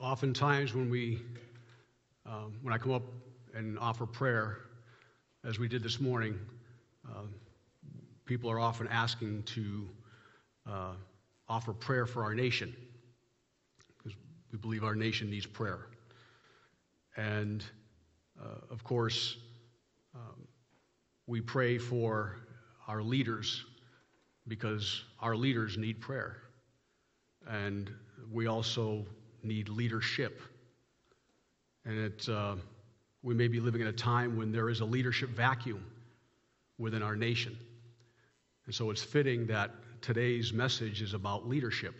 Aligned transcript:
oftentimes 0.00 0.74
when 0.74 0.90
we, 0.90 1.22
um, 2.26 2.58
when 2.62 2.72
I 2.74 2.78
come 2.78 2.92
up 2.92 3.02
and 3.54 3.78
offer 3.78 4.06
prayer, 4.06 4.58
as 5.44 5.58
we 5.58 5.68
did 5.68 5.82
this 5.82 6.00
morning, 6.00 6.38
uh, 7.08 7.22
people 8.24 8.50
are 8.50 8.60
often 8.60 8.86
asking 8.88 9.42
to 9.44 9.88
uh, 10.68 10.92
offer 11.48 11.72
prayer 11.72 12.06
for 12.06 12.22
our 12.22 12.34
nation 12.34 12.74
because 13.98 14.16
we 14.52 14.58
believe 14.58 14.84
our 14.84 14.94
nation 14.94 15.30
needs 15.30 15.46
prayer. 15.46 15.86
And 17.16 17.64
uh, 18.40 18.60
of 18.70 18.84
course, 18.84 19.36
um, 20.14 20.46
we 21.26 21.40
pray 21.40 21.78
for 21.78 22.36
our 22.88 23.02
leaders 23.02 23.64
because 24.48 25.04
our 25.20 25.36
leaders 25.36 25.76
need 25.76 26.00
prayer. 26.00 26.36
And 27.48 27.90
we 28.30 28.46
also 28.46 29.04
need 29.44 29.68
leadership. 29.68 30.40
And 31.84 31.98
it, 31.98 32.28
uh, 32.28 32.56
we 33.22 33.34
may 33.34 33.48
be 33.48 33.60
living 33.60 33.80
in 33.80 33.86
a 33.86 33.92
time 33.92 34.36
when 34.36 34.52
there 34.52 34.68
is 34.68 34.80
a 34.80 34.84
leadership 34.84 35.30
vacuum 35.30 35.84
within 36.78 37.02
our 37.02 37.16
nation. 37.16 37.56
And 38.66 38.74
so 38.74 38.90
it's 38.90 39.02
fitting 39.02 39.46
that 39.48 39.70
today's 40.00 40.52
message 40.52 41.02
is 41.02 41.14
about 41.14 41.48
leadership. 41.48 41.94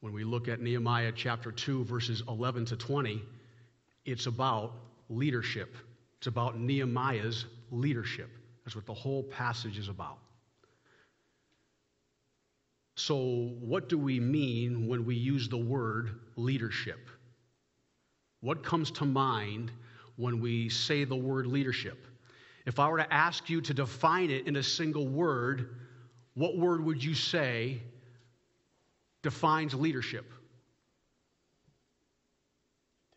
When 0.00 0.12
we 0.12 0.24
look 0.24 0.48
at 0.48 0.60
Nehemiah 0.60 1.12
chapter 1.14 1.50
2, 1.50 1.84
verses 1.84 2.22
11 2.28 2.66
to 2.66 2.76
20, 2.76 3.22
it's 4.04 4.26
about 4.26 4.72
leadership. 5.08 5.74
It's 6.18 6.26
about 6.26 6.58
Nehemiah's 6.58 7.46
leadership. 7.70 8.30
That's 8.64 8.76
what 8.76 8.86
the 8.86 8.94
whole 8.94 9.22
passage 9.22 9.78
is 9.78 9.88
about. 9.88 10.18
So, 12.96 13.50
what 13.60 13.88
do 13.88 13.98
we 13.98 14.20
mean 14.20 14.86
when 14.86 15.04
we 15.04 15.16
use 15.16 15.48
the 15.48 15.58
word 15.58 16.20
leadership? 16.36 17.08
What 18.40 18.62
comes 18.62 18.90
to 18.92 19.04
mind 19.04 19.72
when 20.16 20.40
we 20.40 20.68
say 20.68 21.04
the 21.04 21.16
word 21.16 21.46
leadership? 21.46 22.06
If 22.66 22.78
I 22.78 22.88
were 22.88 22.98
to 22.98 23.12
ask 23.12 23.50
you 23.50 23.60
to 23.62 23.74
define 23.74 24.30
it 24.30 24.46
in 24.46 24.56
a 24.56 24.62
single 24.62 25.08
word, 25.08 25.76
what 26.34 26.56
word 26.56 26.84
would 26.84 27.02
you 27.02 27.14
say 27.14 27.82
defines 29.22 29.74
leadership? 29.74 30.32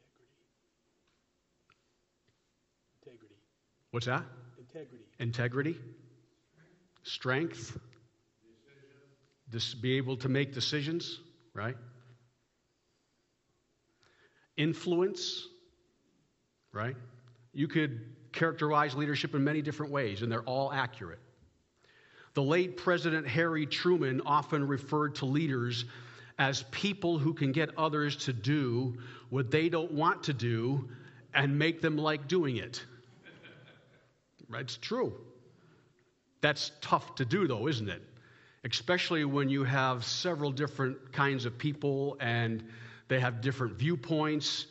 Integrity. 0.01 0.35
Integrity. 3.05 3.35
What's 3.91 4.05
that? 4.07 4.23
Integrity. 4.57 5.03
Integrity, 5.19 5.77
strength, 7.03 7.77
be 9.81 9.97
able 9.97 10.17
to 10.17 10.29
make 10.29 10.53
decisions, 10.53 11.19
right? 11.53 11.77
Influence, 14.57 15.47
right? 16.73 16.95
You 17.53 17.67
could 17.67 18.15
characterize 18.33 18.95
leadership 18.95 19.33
in 19.35 19.43
many 19.43 19.61
different 19.61 19.91
ways, 19.91 20.21
and 20.21 20.31
they're 20.31 20.43
all 20.43 20.71
accurate. 20.71 21.19
The 22.33 22.43
late 22.43 22.77
President 22.77 23.27
Harry 23.27 23.65
Truman 23.65 24.21
often 24.25 24.67
referred 24.67 25.15
to 25.15 25.25
leaders 25.25 25.85
as 26.37 26.63
people 26.69 27.17
who 27.17 27.33
can 27.33 27.51
get 27.51 27.69
others 27.77 28.15
to 28.25 28.33
do 28.33 28.97
what 29.29 29.49
they 29.49 29.69
don't 29.69 29.91
want 29.91 30.23
to 30.23 30.33
do 30.33 30.87
and 31.33 31.57
make 31.57 31.81
them 31.81 31.97
like 31.97 32.27
doing 32.27 32.57
it. 32.57 32.83
It's 34.53 34.77
true. 34.77 35.13
That's 36.41 36.71
tough 36.79 37.15
to 37.15 37.25
do, 37.25 37.47
though, 37.47 37.67
isn't 37.67 37.89
it? 37.89 38.01
Especially 38.69 39.23
when 39.23 39.49
you 39.49 39.63
have 39.63 40.03
several 40.03 40.51
different 40.51 41.13
kinds 41.13 41.45
of 41.45 41.57
people 41.57 42.17
and 42.19 42.63
they 43.07 43.19
have 43.19 43.41
different 43.41 43.77
viewpoints. 43.77 44.67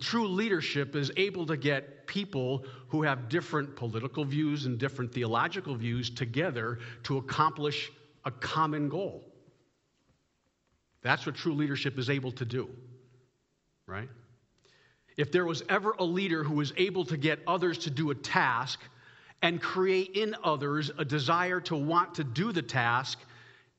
True 0.00 0.28
leadership 0.28 0.94
is 0.94 1.10
able 1.16 1.46
to 1.46 1.56
get 1.56 2.06
people 2.06 2.64
who 2.88 3.02
have 3.02 3.28
different 3.28 3.74
political 3.74 4.24
views 4.24 4.66
and 4.66 4.78
different 4.78 5.12
theological 5.12 5.74
views 5.74 6.10
together 6.10 6.78
to 7.04 7.16
accomplish 7.16 7.90
a 8.24 8.30
common 8.30 8.88
goal. 8.88 9.24
That's 11.02 11.26
what 11.26 11.34
true 11.34 11.54
leadership 11.54 11.98
is 11.98 12.08
able 12.08 12.30
to 12.32 12.44
do, 12.44 12.68
right? 13.86 14.08
If 15.16 15.32
there 15.32 15.44
was 15.44 15.64
ever 15.68 15.96
a 15.98 16.04
leader 16.04 16.44
who 16.44 16.54
was 16.54 16.72
able 16.76 17.04
to 17.06 17.16
get 17.16 17.40
others 17.46 17.78
to 17.78 17.90
do 17.90 18.10
a 18.10 18.14
task 18.14 18.80
and 19.42 19.60
create 19.60 20.10
in 20.14 20.36
others 20.44 20.90
a 20.98 21.04
desire 21.04 21.60
to 21.60 21.76
want 21.76 22.14
to 22.14 22.24
do 22.24 22.52
the 22.52 22.62
task, 22.62 23.18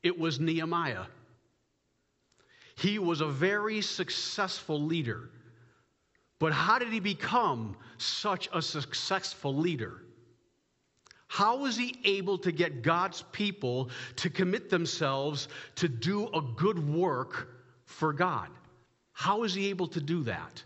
it 0.02 0.18
was 0.18 0.38
Nehemiah. 0.38 1.06
He 2.76 2.98
was 2.98 3.20
a 3.20 3.28
very 3.28 3.80
successful 3.80 4.80
leader. 4.80 5.30
But 6.38 6.52
how 6.52 6.78
did 6.78 6.92
he 6.92 7.00
become 7.00 7.76
such 7.96 8.48
a 8.52 8.60
successful 8.60 9.54
leader? 9.56 10.02
How 11.28 11.56
was 11.56 11.76
he 11.76 11.98
able 12.04 12.38
to 12.38 12.52
get 12.52 12.82
God's 12.82 13.22
people 13.32 13.90
to 14.16 14.30
commit 14.30 14.70
themselves 14.70 15.48
to 15.76 15.88
do 15.88 16.28
a 16.28 16.40
good 16.40 16.78
work 16.94 17.48
for 17.86 18.12
God? 18.12 18.50
How 19.12 19.40
was 19.40 19.54
he 19.54 19.70
able 19.70 19.88
to 19.88 20.00
do 20.00 20.24
that? 20.24 20.62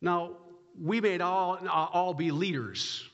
Now, 0.00 0.36
we 0.80 1.00
may 1.00 1.18
all, 1.18 1.58
all 1.68 2.14
be 2.14 2.30
leaders. 2.30 3.04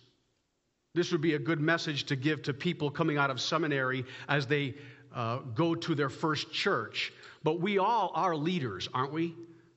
This 0.95 1.13
would 1.13 1.21
be 1.21 1.35
a 1.35 1.39
good 1.39 1.61
message 1.61 2.05
to 2.05 2.17
give 2.17 2.43
to 2.43 2.55
people 2.55 2.91
coming 2.91 3.17
out 3.17 3.31
of 3.31 3.41
seminary 3.41 4.05
as 4.29 4.47
they 4.47 4.75
uh, 5.15 5.39
go 5.55 5.75
to 5.75 5.95
their 5.95 6.09
first 6.09 6.53
church. 6.53 7.13
But 7.43 7.61
we 7.61 7.79
all 7.79 8.13
are 8.15 8.37
leaders, 8.37 8.89
aren't 8.93 9.13
we? 9.13 9.35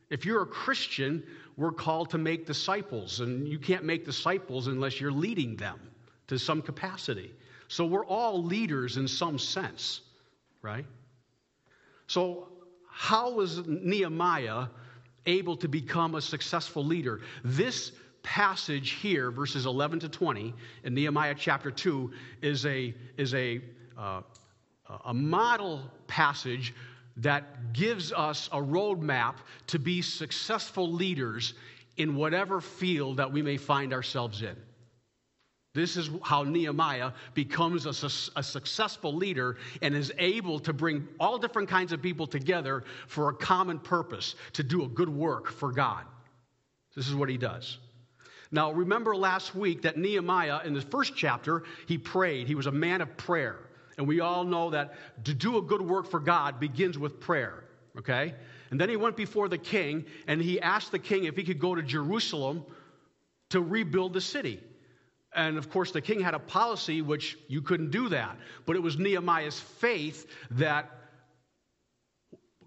If 0.09 0.25
you're 0.25 0.41
a 0.41 0.47
Christian, 0.47 1.23
we're 1.57 1.71
called 1.71 2.09
to 2.11 2.17
make 2.17 2.45
disciples, 2.45 3.19
and 3.19 3.47
you 3.47 3.59
can't 3.59 3.83
make 3.83 4.05
disciples 4.05 4.67
unless 4.67 4.99
you're 4.99 5.11
leading 5.11 5.55
them 5.55 5.79
to 6.27 6.39
some 6.39 6.61
capacity. 6.61 7.31
So 7.67 7.85
we're 7.85 8.05
all 8.05 8.43
leaders 8.43 8.97
in 8.97 9.07
some 9.07 9.39
sense, 9.39 10.01
right? 10.61 10.85
So, 12.07 12.49
how 12.89 13.31
was 13.31 13.65
Nehemiah 13.65 14.67
able 15.25 15.55
to 15.57 15.67
become 15.67 16.15
a 16.15 16.21
successful 16.21 16.83
leader. 16.83 17.21
This 17.43 17.91
passage 18.23 18.91
here, 18.91 19.31
verses 19.31 19.65
11 19.65 19.99
to 19.99 20.09
20, 20.09 20.53
in 20.83 20.93
Nehemiah 20.93 21.35
chapter 21.37 21.71
2, 21.71 22.11
is 22.41 22.65
a, 22.65 22.93
is 23.17 23.33
a, 23.33 23.61
uh, 23.97 24.21
a 25.05 25.13
model 25.13 25.81
passage 26.07 26.73
that 27.17 27.73
gives 27.73 28.11
us 28.11 28.49
a 28.51 28.57
roadmap 28.57 29.35
to 29.67 29.77
be 29.77 30.01
successful 30.01 30.91
leaders 30.91 31.53
in 31.97 32.15
whatever 32.15 32.59
field 32.59 33.17
that 33.17 33.31
we 33.31 33.41
may 33.41 33.57
find 33.57 33.93
ourselves 33.93 34.41
in. 34.41 34.55
This 35.73 35.97
is 35.97 36.11
how 36.21 36.43
Nehemiah 36.43 37.13
becomes 37.33 37.87
a, 37.87 37.93
su- 37.93 38.31
a, 38.35 38.43
successful 38.43 39.13
leader 39.13 39.57
and 39.81 39.95
is 39.95 40.11
able 40.19 40.59
to 40.59 40.71
bring 40.71 41.07
all 41.19 41.39
different 41.39 41.67
kinds 41.67 41.91
of 41.91 42.01
people 42.01 42.27
together 42.27 42.83
for 43.07 43.29
a 43.29 43.33
common 43.33 43.79
purpose 43.79 44.35
to 44.53 44.61
do 44.61 44.83
a 44.83 44.87
good 44.87 45.09
work 45.09 45.51
for 45.51 45.71
God. 45.71 46.05
This 46.95 47.07
is 47.07 47.15
what 47.15 47.27
he 47.27 47.37
does. 47.37 47.79
Now, 48.51 48.71
remember 48.71 49.15
last 49.15 49.55
week 49.55 49.81
that 49.81 49.97
Nehemiah, 49.97 50.59
in 50.63 50.75
the 50.75 50.81
first 50.81 51.15
chapter, 51.15 51.63
he 51.87 51.97
prayed. 51.97 52.47
He 52.47 52.53
was 52.53 52.67
a 52.67 52.71
man 52.71 53.01
of 53.01 53.17
prayer. 53.17 53.57
And 53.97 54.07
we 54.07 54.19
all 54.19 54.43
know 54.43 54.69
that 54.69 54.93
to 55.25 55.33
do 55.33 55.57
a 55.57 55.61
good 55.61 55.81
work 55.81 56.07
for 56.07 56.19
God 56.19 56.59
begins 56.59 56.99
with 56.99 57.19
prayer, 57.19 57.63
okay? 57.97 58.35
And 58.69 58.79
then 58.79 58.89
he 58.89 58.95
went 58.95 59.17
before 59.17 59.49
the 59.49 59.57
king 59.57 60.05
and 60.27 60.39
he 60.39 60.61
asked 60.61 60.91
the 60.91 60.99
king 60.99 61.23
if 61.23 61.35
he 61.35 61.43
could 61.43 61.59
go 61.59 61.73
to 61.73 61.81
Jerusalem 61.81 62.63
to 63.49 63.59
rebuild 63.59 64.13
the 64.13 64.21
city. 64.21 64.59
And 65.35 65.57
of 65.57 65.69
course, 65.69 65.91
the 65.91 66.01
king 66.01 66.19
had 66.19 66.33
a 66.33 66.39
policy 66.39 67.01
which 67.01 67.37
you 67.47 67.61
couldn't 67.61 67.91
do 67.91 68.09
that. 68.09 68.37
But 68.65 68.75
it 68.75 68.79
was 68.81 68.97
Nehemiah's 68.97 69.59
faith 69.59 70.27
that 70.51 70.89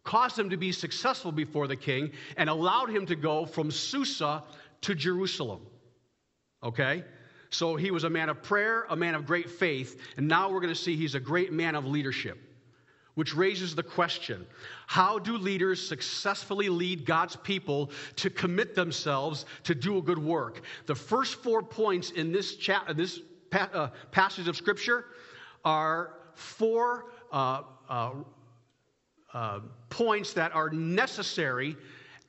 caused 0.04 0.38
him 0.38 0.50
to 0.50 0.56
be 0.56 0.72
successful 0.72 1.32
before 1.32 1.66
the 1.66 1.76
king 1.76 2.12
and 2.36 2.48
allowed 2.48 2.90
him 2.90 3.06
to 3.06 3.16
go 3.16 3.46
from 3.46 3.70
Susa 3.70 4.42
to 4.82 4.94
Jerusalem. 4.94 5.60
Okay? 6.62 7.04
So 7.50 7.76
he 7.76 7.90
was 7.90 8.04
a 8.04 8.10
man 8.10 8.28
of 8.28 8.42
prayer, 8.42 8.86
a 8.88 8.96
man 8.96 9.14
of 9.14 9.26
great 9.26 9.50
faith, 9.50 10.00
and 10.16 10.26
now 10.26 10.50
we're 10.50 10.60
going 10.60 10.74
to 10.74 10.80
see 10.80 10.96
he's 10.96 11.14
a 11.14 11.20
great 11.20 11.52
man 11.52 11.74
of 11.74 11.86
leadership 11.86 12.38
which 13.16 13.34
raises 13.34 13.74
the 13.74 13.82
question 13.82 14.46
how 14.86 15.18
do 15.18 15.36
leaders 15.36 15.86
successfully 15.86 16.68
lead 16.68 17.04
God's 17.04 17.34
people 17.34 17.90
to 18.14 18.30
commit 18.30 18.76
themselves 18.76 19.46
to 19.64 19.74
do 19.74 19.98
a 19.98 20.02
good 20.02 20.18
work? 20.18 20.62
The 20.86 20.94
first 20.94 21.42
four 21.42 21.60
points 21.60 22.12
in 22.12 22.30
this, 22.30 22.56
this 22.94 23.20
pa- 23.50 23.70
uh, 23.72 23.88
passage 24.12 24.46
of 24.46 24.56
Scripture 24.56 25.06
are 25.64 26.14
four 26.34 27.06
uh, 27.32 27.62
uh, 27.88 28.10
uh, 29.34 29.60
points 29.90 30.32
that 30.34 30.54
are 30.54 30.70
necessary 30.70 31.76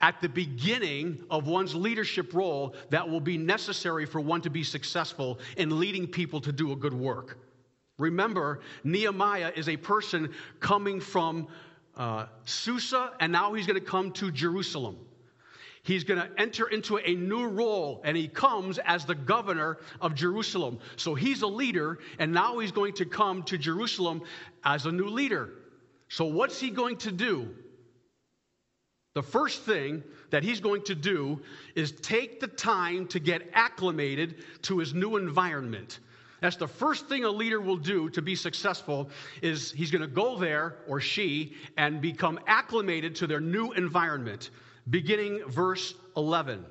at 0.02 0.20
the 0.22 0.30
beginning 0.30 1.24
of 1.30 1.48
one's 1.48 1.76
leadership 1.76 2.34
role 2.34 2.76
that 2.90 3.08
will 3.08 3.20
be 3.20 3.38
necessary 3.38 4.06
for 4.06 4.22
one 4.22 4.42
to 4.42 4.50
be 4.50 4.64
successful 4.64 5.40
in 5.58 5.80
leading 5.80 6.08
people 6.08 6.40
to 6.42 6.52
do 6.52 6.72
a 6.72 6.76
good 6.76 6.94
work. 6.94 7.38
Remember, 7.98 8.60
Nehemiah 8.84 9.52
is 9.56 9.70
a 9.70 9.78
person 9.78 10.34
coming 10.60 11.00
from 11.00 11.48
uh, 11.96 12.28
Susa, 12.46 13.14
and 13.20 13.32
now 13.32 13.54
he's 13.54 13.66
going 13.66 13.80
to 13.80 13.86
come 13.86 14.12
to 14.14 14.32
Jerusalem. 14.32 14.98
He's 15.82 16.04
going 16.04 16.20
to 16.20 16.30
enter 16.38 16.68
into 16.68 16.98
a 16.98 17.16
new 17.16 17.48
role, 17.48 18.02
and 18.04 18.16
he 18.16 18.28
comes 18.28 18.78
as 18.78 19.06
the 19.06 19.16
governor 19.16 19.78
of 20.02 20.14
Jerusalem. 20.14 20.80
So 20.98 21.16
he's 21.16 21.42
a 21.42 21.48
leader, 21.48 22.00
and 22.20 22.34
now 22.34 22.60
he's 22.60 22.74
going 22.74 22.94
to 22.96 23.06
come 23.06 23.42
to 23.44 23.58
Jerusalem 23.58 24.22
as 24.64 24.86
a 24.86 24.92
new 24.92 25.08
leader. 25.08 25.50
So, 26.10 26.26
what's 26.26 26.60
he 26.60 26.70
going 26.70 26.98
to 26.98 27.12
do? 27.12 27.56
The 29.16 29.24
first 29.24 29.64
thing 29.64 30.04
that 30.30 30.44
he's 30.44 30.60
going 30.60 30.84
to 30.84 30.96
do 30.96 31.42
is 31.74 31.92
take 31.92 32.40
the 32.40 32.48
time 32.48 33.08
to 33.08 33.20
get 33.20 33.50
acclimated 33.54 34.44
to 34.64 34.78
his 34.78 34.94
new 34.94 35.18
environment. 35.18 36.00
That's 36.40 36.56
the 36.56 36.68
first 36.68 37.08
thing 37.08 37.24
a 37.24 37.30
leader 37.30 37.60
will 37.60 37.78
do 37.78 38.10
to 38.12 38.22
be 38.22 38.36
successful 38.36 39.10
is 39.42 39.72
he's 39.72 39.90
going 39.92 40.04
to 40.04 40.08
go 40.08 40.38
there 40.38 40.78
or 40.88 41.00
she 41.02 41.56
and 41.78 42.00
become 42.00 42.40
acclimated 42.46 43.16
to 43.16 43.28
their 43.28 43.40
new 43.40 43.72
environment. 43.72 44.52
Beginning 44.90 45.42
verse 45.48 45.96
11. 46.16 46.64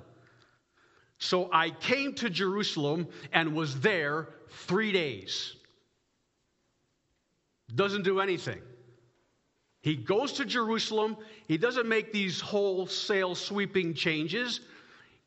So 1.19 1.51
I 1.53 1.71
came 1.71 2.15
to 2.15 2.31
Jerusalem 2.31 3.09
and 3.33 3.55
was 3.55 3.81
there 3.81 4.29
3 4.51 4.93
days. 4.93 5.57
Doesn't 7.75 8.05
do 8.05 8.21
anything. 8.21 8.63
He 9.83 9.97
goes 9.97 10.35
to 10.35 10.45
Jerusalem. 10.45 11.17
He 11.49 11.59
doesn't 11.59 11.89
make 11.89 12.13
these 12.13 12.41
wholesale 12.41 13.35
sweeping 13.35 13.95
changes. 13.95 14.61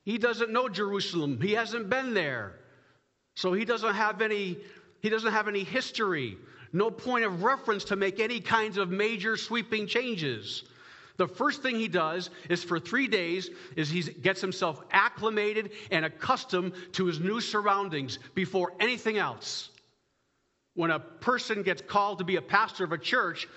He 0.04 0.18
doesn't 0.18 0.52
know 0.52 0.70
Jerusalem. 0.70 1.40
He 1.42 1.52
hasn't 1.54 1.90
been 1.90 2.14
there. 2.14 2.60
So 3.40 3.54
he 3.54 3.64
doesn't 3.64 3.94
have 3.94 4.22
any 4.22 4.58
he 5.02 5.08
doesn't 5.08 5.32
have 5.32 5.48
any 5.48 5.64
history, 5.64 6.38
no 6.74 6.92
point 6.92 7.24
of 7.24 7.42
reference 7.42 7.86
to 7.86 7.96
make 7.96 8.20
any 8.20 8.42
kinds 8.42 8.78
of 8.78 8.90
major 8.90 9.38
sweeping 9.38 9.88
changes. 9.88 10.64
The 11.16 11.26
first 11.26 11.64
thing 11.64 11.78
he 11.78 11.88
does 11.88 12.32
is 12.50 12.66
for 12.66 12.82
3 12.82 13.08
days 13.08 13.50
is 13.78 13.90
he 13.90 14.02
gets 14.02 14.42
himself 14.42 14.82
acclimated 14.92 15.72
and 15.90 16.04
accustomed 16.04 16.74
to 16.92 17.06
his 17.06 17.22
new 17.22 17.40
surroundings 17.40 18.20
before 18.36 18.74
anything 18.82 19.18
else. 19.18 19.70
When 20.74 20.92
a 20.92 21.00
person 21.00 21.64
gets 21.64 21.82
called 21.82 22.18
to 22.18 22.26
be 22.26 22.36
a 22.36 22.42
pastor 22.42 22.84
of 22.84 22.92
a 22.92 22.98
church, 22.98 23.48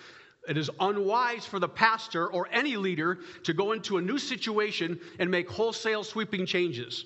it 0.49 0.56
is 0.56 0.70
unwise 0.78 1.44
for 1.44 1.58
the 1.58 1.69
pastor 1.69 2.28
or 2.28 2.49
any 2.52 2.76
leader 2.76 3.19
to 3.43 3.52
go 3.52 3.73
into 3.73 3.96
a 3.96 4.00
new 4.00 4.19
situation 4.19 5.00
and 5.19 5.28
make 5.28 5.50
wholesale 5.50 6.05
sweeping 6.05 6.46
changes. 6.46 7.05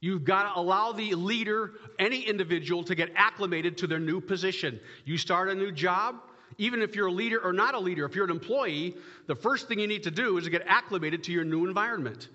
You've 0.00 0.24
got 0.24 0.54
to 0.54 0.60
allow 0.60 0.92
the 0.92 1.14
leader, 1.14 1.72
any 1.98 2.20
individual, 2.20 2.84
to 2.84 2.94
get 2.94 3.10
acclimated 3.16 3.78
to 3.78 3.86
their 3.86 3.98
new 3.98 4.20
position. 4.20 4.78
You 5.04 5.18
start 5.18 5.48
a 5.48 5.54
new 5.54 5.72
job, 5.72 6.16
even 6.56 6.82
if 6.82 6.94
you're 6.94 7.08
a 7.08 7.12
leader 7.12 7.40
or 7.42 7.52
not 7.52 7.74
a 7.74 7.78
leader, 7.78 8.04
if 8.04 8.14
you're 8.14 8.24
an 8.24 8.30
employee, 8.30 8.96
the 9.26 9.34
first 9.34 9.66
thing 9.66 9.80
you 9.80 9.88
need 9.88 10.04
to 10.04 10.10
do 10.10 10.38
is 10.38 10.44
to 10.44 10.50
get 10.50 10.62
acclimated 10.66 11.24
to 11.24 11.32
your 11.32 11.44
new 11.44 11.66
environment. 11.66 12.28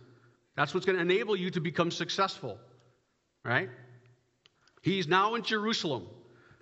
That's 0.56 0.74
what's 0.74 0.86
going 0.86 0.98
to 0.98 1.02
enable 1.02 1.36
you 1.36 1.50
to 1.52 1.62
become 1.62 1.90
successful, 1.90 2.58
right? 3.44 3.70
He's 4.82 5.08
now 5.08 5.36
in 5.36 5.44
Jerusalem, 5.44 6.08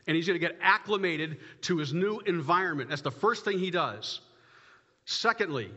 and 0.08 0.16
he's 0.16 0.28
going 0.28 0.40
to 0.40 0.48
get 0.48 0.58
acclimated 0.62 1.38
to 1.62 1.78
his 1.78 1.94
new 1.94 2.20
environment. 2.20 2.90
That's 2.90 3.02
the 3.02 3.12
first 3.12 3.44
thing 3.44 3.58
he 3.58 3.72
does. 3.72 4.22
Secondly, 5.06 5.72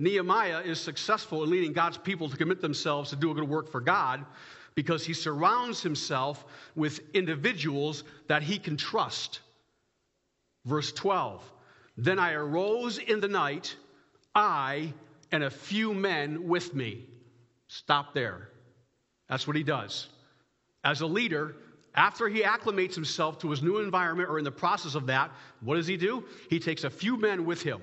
Nehemiah 0.00 0.60
is 0.60 0.80
successful 0.80 1.44
in 1.44 1.50
leading 1.50 1.74
God's 1.74 1.98
people 1.98 2.30
to 2.30 2.36
commit 2.36 2.62
themselves 2.62 3.10
to 3.10 3.16
do 3.16 3.30
a 3.30 3.34
good 3.34 3.48
work 3.48 3.70
for 3.70 3.82
God 3.82 4.24
because 4.74 5.04
he 5.04 5.12
surrounds 5.12 5.82
himself 5.82 6.42
with 6.74 7.00
individuals 7.12 8.02
that 8.26 8.42
he 8.42 8.58
can 8.58 8.78
trust. 8.78 9.40
Verse 10.64 10.90
12 10.92 11.44
Then 11.98 12.18
I 12.18 12.32
arose 12.32 12.96
in 12.96 13.20
the 13.20 13.28
night, 13.28 13.76
I 14.34 14.94
and 15.32 15.44
a 15.44 15.50
few 15.50 15.92
men 15.92 16.48
with 16.48 16.74
me. 16.74 17.04
Stop 17.68 18.14
there. 18.14 18.48
That's 19.28 19.46
what 19.46 19.54
he 19.54 19.62
does. 19.62 20.08
As 20.82 21.02
a 21.02 21.06
leader, 21.06 21.56
after 21.94 22.26
he 22.26 22.40
acclimates 22.40 22.94
himself 22.94 23.38
to 23.40 23.50
his 23.50 23.62
new 23.62 23.78
environment 23.78 24.30
or 24.30 24.38
in 24.38 24.44
the 24.44 24.50
process 24.50 24.94
of 24.94 25.06
that, 25.08 25.30
what 25.60 25.74
does 25.74 25.86
he 25.86 25.98
do? 25.98 26.24
He 26.48 26.58
takes 26.58 26.84
a 26.84 26.90
few 26.90 27.18
men 27.18 27.44
with 27.44 27.60
him. 27.60 27.82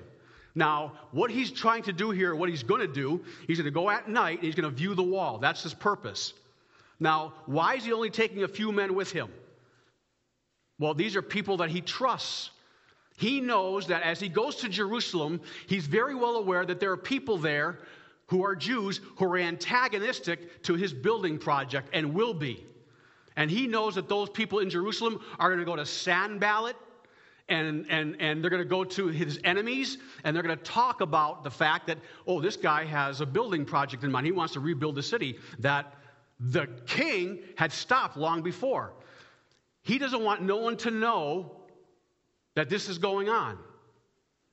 Now, 0.54 0.92
what 1.12 1.30
he's 1.30 1.50
trying 1.50 1.82
to 1.84 1.92
do 1.92 2.10
here, 2.10 2.34
what 2.34 2.48
he's 2.48 2.62
going 2.62 2.80
to 2.80 2.92
do, 2.92 3.24
he's 3.46 3.58
going 3.58 3.66
to 3.66 3.70
go 3.70 3.90
at 3.90 4.08
night 4.08 4.38
and 4.38 4.44
he's 4.44 4.54
going 4.54 4.68
to 4.68 4.74
view 4.74 4.94
the 4.94 5.02
wall. 5.02 5.38
That's 5.38 5.62
his 5.62 5.74
purpose. 5.74 6.32
Now, 7.00 7.34
why 7.46 7.74
is 7.74 7.84
he 7.84 7.92
only 7.92 8.10
taking 8.10 8.42
a 8.42 8.48
few 8.48 8.72
men 8.72 8.94
with 8.94 9.12
him? 9.12 9.28
Well, 10.78 10.94
these 10.94 11.16
are 11.16 11.22
people 11.22 11.58
that 11.58 11.70
he 11.70 11.80
trusts. 11.80 12.50
He 13.16 13.40
knows 13.40 13.88
that 13.88 14.02
as 14.02 14.20
he 14.20 14.28
goes 14.28 14.56
to 14.56 14.68
Jerusalem, 14.68 15.40
he's 15.66 15.86
very 15.86 16.14
well 16.14 16.36
aware 16.36 16.64
that 16.64 16.80
there 16.80 16.92
are 16.92 16.96
people 16.96 17.36
there 17.36 17.78
who 18.26 18.44
are 18.44 18.54
Jews 18.54 19.00
who 19.16 19.24
are 19.24 19.38
antagonistic 19.38 20.62
to 20.64 20.74
his 20.74 20.92
building 20.92 21.38
project 21.38 21.88
and 21.92 22.14
will 22.14 22.34
be. 22.34 22.64
And 23.36 23.50
he 23.50 23.66
knows 23.66 23.94
that 23.96 24.08
those 24.08 24.30
people 24.30 24.60
in 24.60 24.70
Jerusalem 24.70 25.20
are 25.38 25.48
going 25.48 25.60
to 25.60 25.64
go 25.64 25.76
to 25.76 25.86
Sanballat 25.86 26.76
and, 27.48 27.86
and, 27.88 28.16
and 28.20 28.42
they're 28.42 28.50
going 28.50 28.62
to 28.62 28.68
go 28.68 28.84
to 28.84 29.08
his 29.08 29.40
enemies 29.44 29.98
and 30.24 30.34
they're 30.34 30.42
going 30.42 30.56
to 30.56 30.64
talk 30.64 31.00
about 31.00 31.44
the 31.44 31.50
fact 31.50 31.86
that, 31.86 31.98
oh, 32.26 32.40
this 32.40 32.56
guy 32.56 32.84
has 32.84 33.20
a 33.20 33.26
building 33.26 33.64
project 33.64 34.04
in 34.04 34.10
mind. 34.10 34.26
He 34.26 34.32
wants 34.32 34.52
to 34.54 34.60
rebuild 34.60 34.94
the 34.94 35.02
city 35.02 35.38
that 35.58 35.94
the 36.40 36.66
king 36.86 37.40
had 37.56 37.72
stopped 37.72 38.16
long 38.16 38.42
before. 38.42 38.92
He 39.82 39.98
doesn't 39.98 40.22
want 40.22 40.42
no 40.42 40.56
one 40.56 40.76
to 40.78 40.90
know 40.90 41.56
that 42.54 42.68
this 42.68 42.88
is 42.88 42.98
going 42.98 43.28
on. 43.28 43.58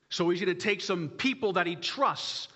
So 0.08 0.28
he's 0.30 0.40
going 0.40 0.54
to 0.54 0.60
take 0.60 0.80
some 0.80 1.08
people 1.10 1.52
that 1.54 1.66
he 1.66 1.76
trusts. 1.76 2.48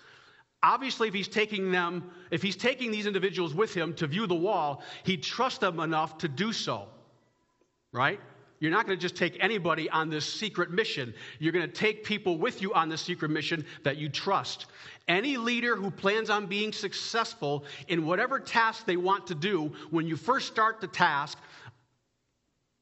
Obviously, 0.63 1.07
if 1.07 1.13
he's 1.13 1.27
taking 1.27 1.71
them, 1.71 2.09
if 2.31 2.41
he's 2.41 2.55
taking 2.55 2.91
these 2.91 3.05
individuals 3.05 3.53
with 3.53 3.73
him 3.73 3.93
to 3.95 4.07
view 4.07 4.25
the 4.25 4.35
wall, 4.35 4.83
he 5.03 5.17
trusts 5.17 5.59
them 5.59 5.79
enough 5.79 6.17
to 6.19 6.27
do 6.27 6.53
so. 6.53 6.87
Right? 7.91 8.19
You're 8.61 8.71
not 8.71 8.85
going 8.85 8.97
to 8.97 9.01
just 9.01 9.15
take 9.15 9.43
anybody 9.43 9.89
on 9.89 10.11
this 10.11 10.23
secret 10.31 10.69
mission. 10.69 11.15
You're 11.39 11.51
going 11.51 11.67
to 11.67 11.73
take 11.73 12.03
people 12.03 12.37
with 12.37 12.61
you 12.61 12.73
on 12.75 12.89
this 12.89 13.01
secret 13.01 13.31
mission 13.31 13.65
that 13.83 13.97
you 13.97 14.07
trust. 14.07 14.67
Any 15.07 15.35
leader 15.35 15.75
who 15.75 15.89
plans 15.89 16.29
on 16.29 16.45
being 16.45 16.71
successful 16.71 17.65
in 17.87 18.05
whatever 18.05 18.39
task 18.39 18.85
they 18.85 18.97
want 18.97 19.25
to 19.27 19.35
do, 19.35 19.73
when 19.89 20.05
you 20.05 20.15
first 20.15 20.47
start 20.47 20.79
the 20.79 20.87
task, 20.87 21.39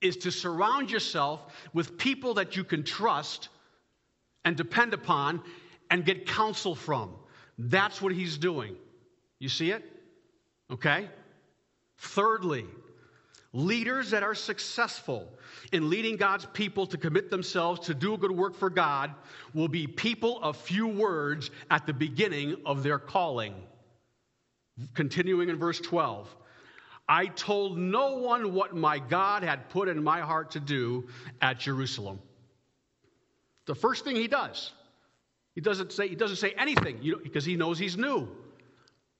is 0.01 0.17
to 0.17 0.31
surround 0.31 0.91
yourself 0.91 1.41
with 1.73 1.97
people 1.97 2.33
that 2.33 2.57
you 2.57 2.65
can 2.65 2.83
trust 2.83 3.47
and 4.43 4.57
depend 4.57 4.93
upon 4.93 5.41
and 5.89 6.03
get 6.03 6.27
counsel 6.27 6.75
from. 6.75 7.15
That's 7.57 8.01
what 8.01 8.11
he's 8.11 8.37
doing. 8.37 8.75
You 9.39 9.47
see 9.47 9.71
it? 9.71 9.83
Okay? 10.69 11.07
Thirdly, 11.99 12.65
Leaders 13.51 14.11
that 14.11 14.21
are 14.21 14.35
successful 14.35 15.27
in 15.71 15.89
leading 15.89 16.17
God's 16.17 16.45
people 16.53 16.85
to 16.87 16.97
commit 16.97 17.31
themselves 17.31 17.87
to 17.87 17.95
do 17.95 18.13
a 18.13 18.17
good 18.17 18.31
work 18.31 18.55
for 18.55 18.69
God 18.69 19.13
will 19.55 19.67
be 19.67 19.87
people 19.87 20.39
of 20.43 20.55
few 20.55 20.87
words 20.87 21.49
at 21.71 21.87
the 21.87 21.93
beginning 21.93 22.57
of 22.65 22.83
their 22.83 22.99
calling. 22.99 23.55
Continuing 24.93 25.49
in 25.49 25.57
verse 25.57 25.79
12. 25.79 26.33
I 27.07 27.25
told 27.25 27.75
no 27.79 28.17
one 28.17 28.53
what 28.53 28.75
my 28.75 28.99
God 28.99 29.41
had 29.41 29.67
put 29.69 29.87
in 29.89 30.03
my 30.03 30.21
heart 30.21 30.51
to 30.51 30.59
do 30.59 31.07
at 31.41 31.59
Jerusalem. 31.59 32.19
The 33.65 33.73
first 33.73 34.03
thing 34.03 34.15
he 34.15 34.27
does, 34.27 34.73
he 35.55 35.61
doesn't 35.61 35.91
say, 35.91 36.07
he 36.07 36.15
doesn't 36.15 36.37
say 36.37 36.53
anything 36.55 36.99
you 37.01 37.13
know, 37.13 37.19
because 37.23 37.45
he 37.45 37.55
knows 37.55 37.79
he's 37.79 37.97
new. 37.97 38.27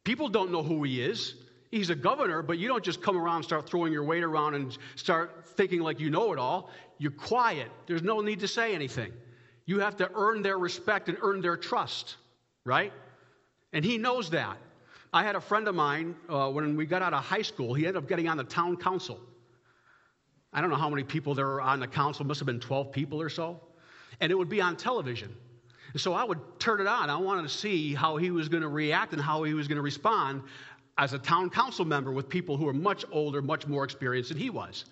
People 0.04 0.30
don't 0.30 0.52
know 0.52 0.62
who 0.62 0.84
he 0.84 1.02
is. 1.02 1.34
He's 1.70 1.92
a 1.92 1.96
governor, 1.96 2.42
but 2.42 2.58
you 2.58 2.68
don't 2.68 2.84
just 2.84 3.02
come 3.02 3.16
around 3.16 3.38
and 3.38 3.46
start 3.46 3.70
throwing 3.70 3.94
your 3.94 4.04
weight 4.04 4.24
around 4.24 4.56
and 4.56 4.76
start 4.96 5.46
thinking 5.46 5.82
like 5.82 6.00
you 6.00 6.10
know 6.10 6.34
it 6.34 6.40
all. 6.40 6.72
You're 6.98 7.12
quiet. 7.12 7.70
There's 7.86 8.02
no 8.02 8.22
need 8.22 8.40
to 8.40 8.48
say 8.48 8.74
anything. 8.74 9.12
You 9.66 9.80
have 9.80 9.96
to 9.98 10.10
earn 10.16 10.42
their 10.42 10.58
respect 10.58 11.10
and 11.10 11.18
earn 11.22 11.42
their 11.42 11.56
trust, 11.56 12.16
right? 12.66 12.92
And 13.72 13.86
he 13.86 14.00
knows 14.00 14.32
that. 14.32 14.58
I 15.14 15.24
had 15.24 15.36
a 15.36 15.42
friend 15.42 15.68
of 15.68 15.76
mine 15.76 16.16
uh, 16.28 16.50
when 16.50 16.76
we 16.76 16.86
got 16.86 17.02
out 17.02 17.14
of 17.14 17.24
high 17.24 17.44
school, 17.44 17.74
he 17.74 17.86
ended 17.86 18.02
up 18.02 18.10
getting 18.10 18.28
on 18.28 18.38
the 18.38 18.44
town 18.44 18.76
council. 18.78 19.20
I 20.52 20.62
don't 20.62 20.72
know 20.72 20.76
how 20.76 20.90
many 20.90 21.04
people 21.04 21.36
there 21.36 21.46
were 21.46 21.62
on 21.62 21.80
the 21.80 21.88
council, 21.88 22.26
must 22.26 22.40
have 22.40 22.48
been 22.48 22.60
12 22.60 22.92
people 22.92 23.22
or 23.22 23.30
so. 23.30 23.60
And 24.20 24.32
it 24.32 24.36
would 24.36 24.50
be 24.50 24.62
on 24.62 24.76
television. 24.76 25.36
So 25.96 26.14
I 26.14 26.24
would 26.24 26.40
turn 26.60 26.82
it 26.82 26.88
on. 26.88 27.10
I 27.10 27.18
wanted 27.18 27.44
to 27.44 27.50
see 27.50 27.96
how 27.96 28.18
he 28.18 28.30
was 28.30 28.50
going 28.50 28.62
to 28.62 28.70
react 28.70 29.14
and 29.14 29.22
how 29.22 29.44
he 29.44 29.54
was 29.54 29.68
going 29.68 29.78
to 29.78 29.82
respond 29.82 30.44
as 31.00 31.14
a 31.14 31.18
town 31.18 31.50
council 31.50 31.86
member 31.86 32.12
with 32.12 32.28
people 32.28 32.58
who 32.58 32.66
were 32.66 32.74
much 32.74 33.06
older, 33.12 33.42
much 33.42 33.66
more 33.66 33.86
experienced 33.86 34.30
than 34.30 34.38
he 34.38 34.50
was. 34.50 34.84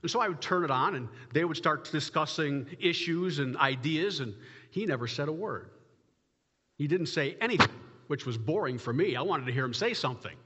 And 0.00 0.10
so 0.10 0.20
I 0.20 0.28
would 0.28 0.40
turn 0.40 0.62
it 0.62 0.70
on, 0.70 0.94
and 0.94 1.08
they 1.32 1.44
would 1.44 1.56
start 1.56 1.90
discussing 1.90 2.68
issues 2.78 3.40
and 3.40 3.56
ideas, 3.56 4.20
and 4.20 4.32
he 4.70 4.86
never 4.86 5.08
said 5.08 5.28
a 5.28 5.32
word. 5.32 5.70
He 6.78 6.86
didn't 6.86 7.06
say 7.06 7.36
anything, 7.40 7.74
which 8.06 8.26
was 8.26 8.38
boring 8.38 8.78
for 8.78 8.92
me. 8.92 9.16
I 9.16 9.22
wanted 9.22 9.46
to 9.46 9.52
hear 9.52 9.64
him 9.64 9.74
say 9.74 9.92
something. 9.92 10.36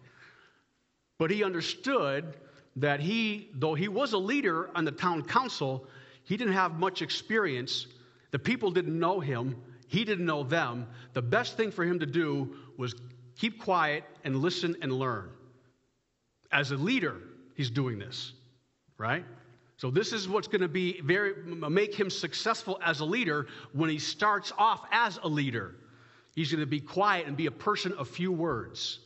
But 1.19 1.31
he 1.31 1.45
understood 1.45 2.39
that 2.77 3.01
he, 3.01 3.51
though 3.55 3.75
he 3.75 3.89
was 3.89 4.15
a 4.15 4.19
leader 4.19 4.71
on 4.75 4.87
the 4.87 4.93
town 4.93 5.23
council, 5.23 5.87
he 6.25 6.39
didn't 6.39 6.55
have 6.55 6.79
much 6.79 7.03
experience. 7.03 7.89
The 8.31 8.39
people 8.39 8.71
didn't 8.71 8.99
know 8.99 9.21
him, 9.21 9.57
He 9.89 10.05
didn't 10.05 10.27
know 10.27 10.45
them. 10.45 10.87
The 11.15 11.23
best 11.23 11.57
thing 11.57 11.71
for 11.73 11.85
him 11.85 11.99
to 11.99 12.07
do 12.07 12.55
was 12.77 12.95
keep 13.39 13.63
quiet 13.63 14.05
and 14.25 14.37
listen 14.37 14.77
and 14.83 14.93
learn. 14.93 15.31
As 16.53 16.73
a 16.73 16.77
leader, 16.77 17.17
he's 17.55 17.71
doing 17.71 17.99
this, 17.99 18.33
right? 18.99 19.25
So 19.77 19.91
this 19.91 20.13
is 20.13 20.29
what's 20.29 20.49
going 20.49 20.61
to 20.61 20.69
be 20.69 21.01
very 21.03 21.35
make 21.45 21.95
him 21.95 22.11
successful 22.11 22.81
as 22.85 23.01
a 23.01 23.05
leader 23.05 23.47
when 23.73 23.89
he 23.89 23.99
starts 23.99 24.53
off 24.59 24.85
as 24.91 25.19
a 25.23 25.29
leader. 25.29 25.77
He's 26.35 26.51
going 26.51 26.61
to 26.61 26.67
be 26.67 26.81
quiet 26.81 27.27
and 27.27 27.37
be 27.37 27.47
a 27.47 27.51
person 27.51 27.93
of 27.93 28.09
few 28.09 28.33
words. 28.33 28.99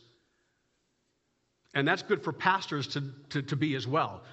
And 1.75 1.87
that's 1.87 2.01
good 2.01 2.23
for 2.23 2.33
pastors 2.33 2.87
to, 2.89 3.03
to, 3.29 3.41
to 3.43 3.55
be 3.55 3.75
as 3.75 3.87
well. 3.87 4.23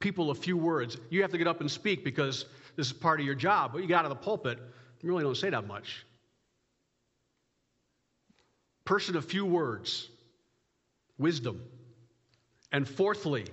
People 0.00 0.30
of 0.30 0.38
few 0.38 0.56
words. 0.56 0.96
You 1.10 1.22
have 1.22 1.30
to 1.32 1.38
get 1.38 1.46
up 1.46 1.60
and 1.60 1.70
speak 1.70 2.04
because 2.04 2.46
this 2.76 2.86
is 2.86 2.92
part 2.92 3.20
of 3.20 3.26
your 3.26 3.34
job. 3.34 3.72
But 3.72 3.82
you 3.82 3.88
got 3.88 4.00
out 4.00 4.10
of 4.10 4.18
the 4.18 4.24
pulpit, 4.24 4.58
you 5.00 5.08
really 5.08 5.22
don't 5.22 5.36
say 5.36 5.50
that 5.50 5.66
much. 5.66 6.04
Person 8.84 9.16
of 9.16 9.24
few 9.24 9.46
words, 9.46 10.08
wisdom. 11.18 11.62
And 12.72 12.88
fourthly, 12.88 13.46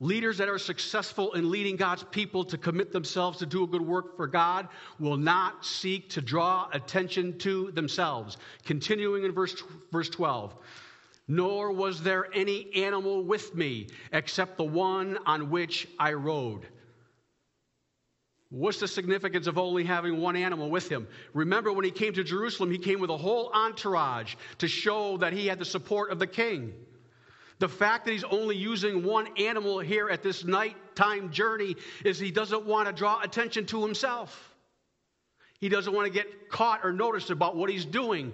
leaders 0.00 0.38
that 0.38 0.48
are 0.48 0.58
successful 0.58 1.34
in 1.34 1.50
leading 1.50 1.76
God's 1.76 2.04
people 2.04 2.44
to 2.46 2.58
commit 2.58 2.90
themselves 2.90 3.38
to 3.38 3.46
do 3.46 3.64
a 3.64 3.66
good 3.66 3.82
work 3.82 4.16
for 4.16 4.26
God 4.26 4.68
will 4.98 5.16
not 5.16 5.64
seek 5.64 6.08
to 6.10 6.20
draw 6.20 6.68
attention 6.72 7.38
to 7.38 7.70
themselves. 7.72 8.38
Continuing 8.64 9.24
in 9.24 9.32
verse, 9.32 9.62
verse 9.92 10.08
12 10.08 10.54
nor 11.26 11.72
was 11.72 12.02
there 12.02 12.28
any 12.34 12.70
animal 12.74 13.22
with 13.22 13.54
me 13.54 13.88
except 14.12 14.56
the 14.56 14.64
one 14.64 15.18
on 15.26 15.50
which 15.50 15.88
I 15.98 16.12
rode. 16.12 16.66
What's 18.54 18.78
the 18.78 18.86
significance 18.86 19.48
of 19.48 19.58
only 19.58 19.82
having 19.82 20.20
one 20.20 20.36
animal 20.36 20.70
with 20.70 20.88
him? 20.88 21.08
Remember, 21.32 21.72
when 21.72 21.84
he 21.84 21.90
came 21.90 22.12
to 22.12 22.22
Jerusalem, 22.22 22.70
he 22.70 22.78
came 22.78 23.00
with 23.00 23.10
a 23.10 23.16
whole 23.16 23.50
entourage 23.52 24.36
to 24.58 24.68
show 24.68 25.16
that 25.16 25.32
he 25.32 25.48
had 25.48 25.58
the 25.58 25.64
support 25.64 26.12
of 26.12 26.20
the 26.20 26.28
king. 26.28 26.72
The 27.58 27.68
fact 27.68 28.04
that 28.04 28.12
he's 28.12 28.22
only 28.22 28.54
using 28.54 29.02
one 29.02 29.26
animal 29.38 29.80
here 29.80 30.08
at 30.08 30.22
this 30.22 30.44
nighttime 30.44 31.32
journey 31.32 31.74
is 32.04 32.20
he 32.20 32.30
doesn't 32.30 32.64
want 32.64 32.86
to 32.86 32.94
draw 32.94 33.20
attention 33.20 33.66
to 33.66 33.82
himself. 33.82 34.54
He 35.58 35.68
doesn't 35.68 35.92
want 35.92 36.06
to 36.06 36.12
get 36.12 36.48
caught 36.48 36.84
or 36.84 36.92
noticed 36.92 37.30
about 37.30 37.56
what 37.56 37.70
he's 37.70 37.84
doing. 37.84 38.32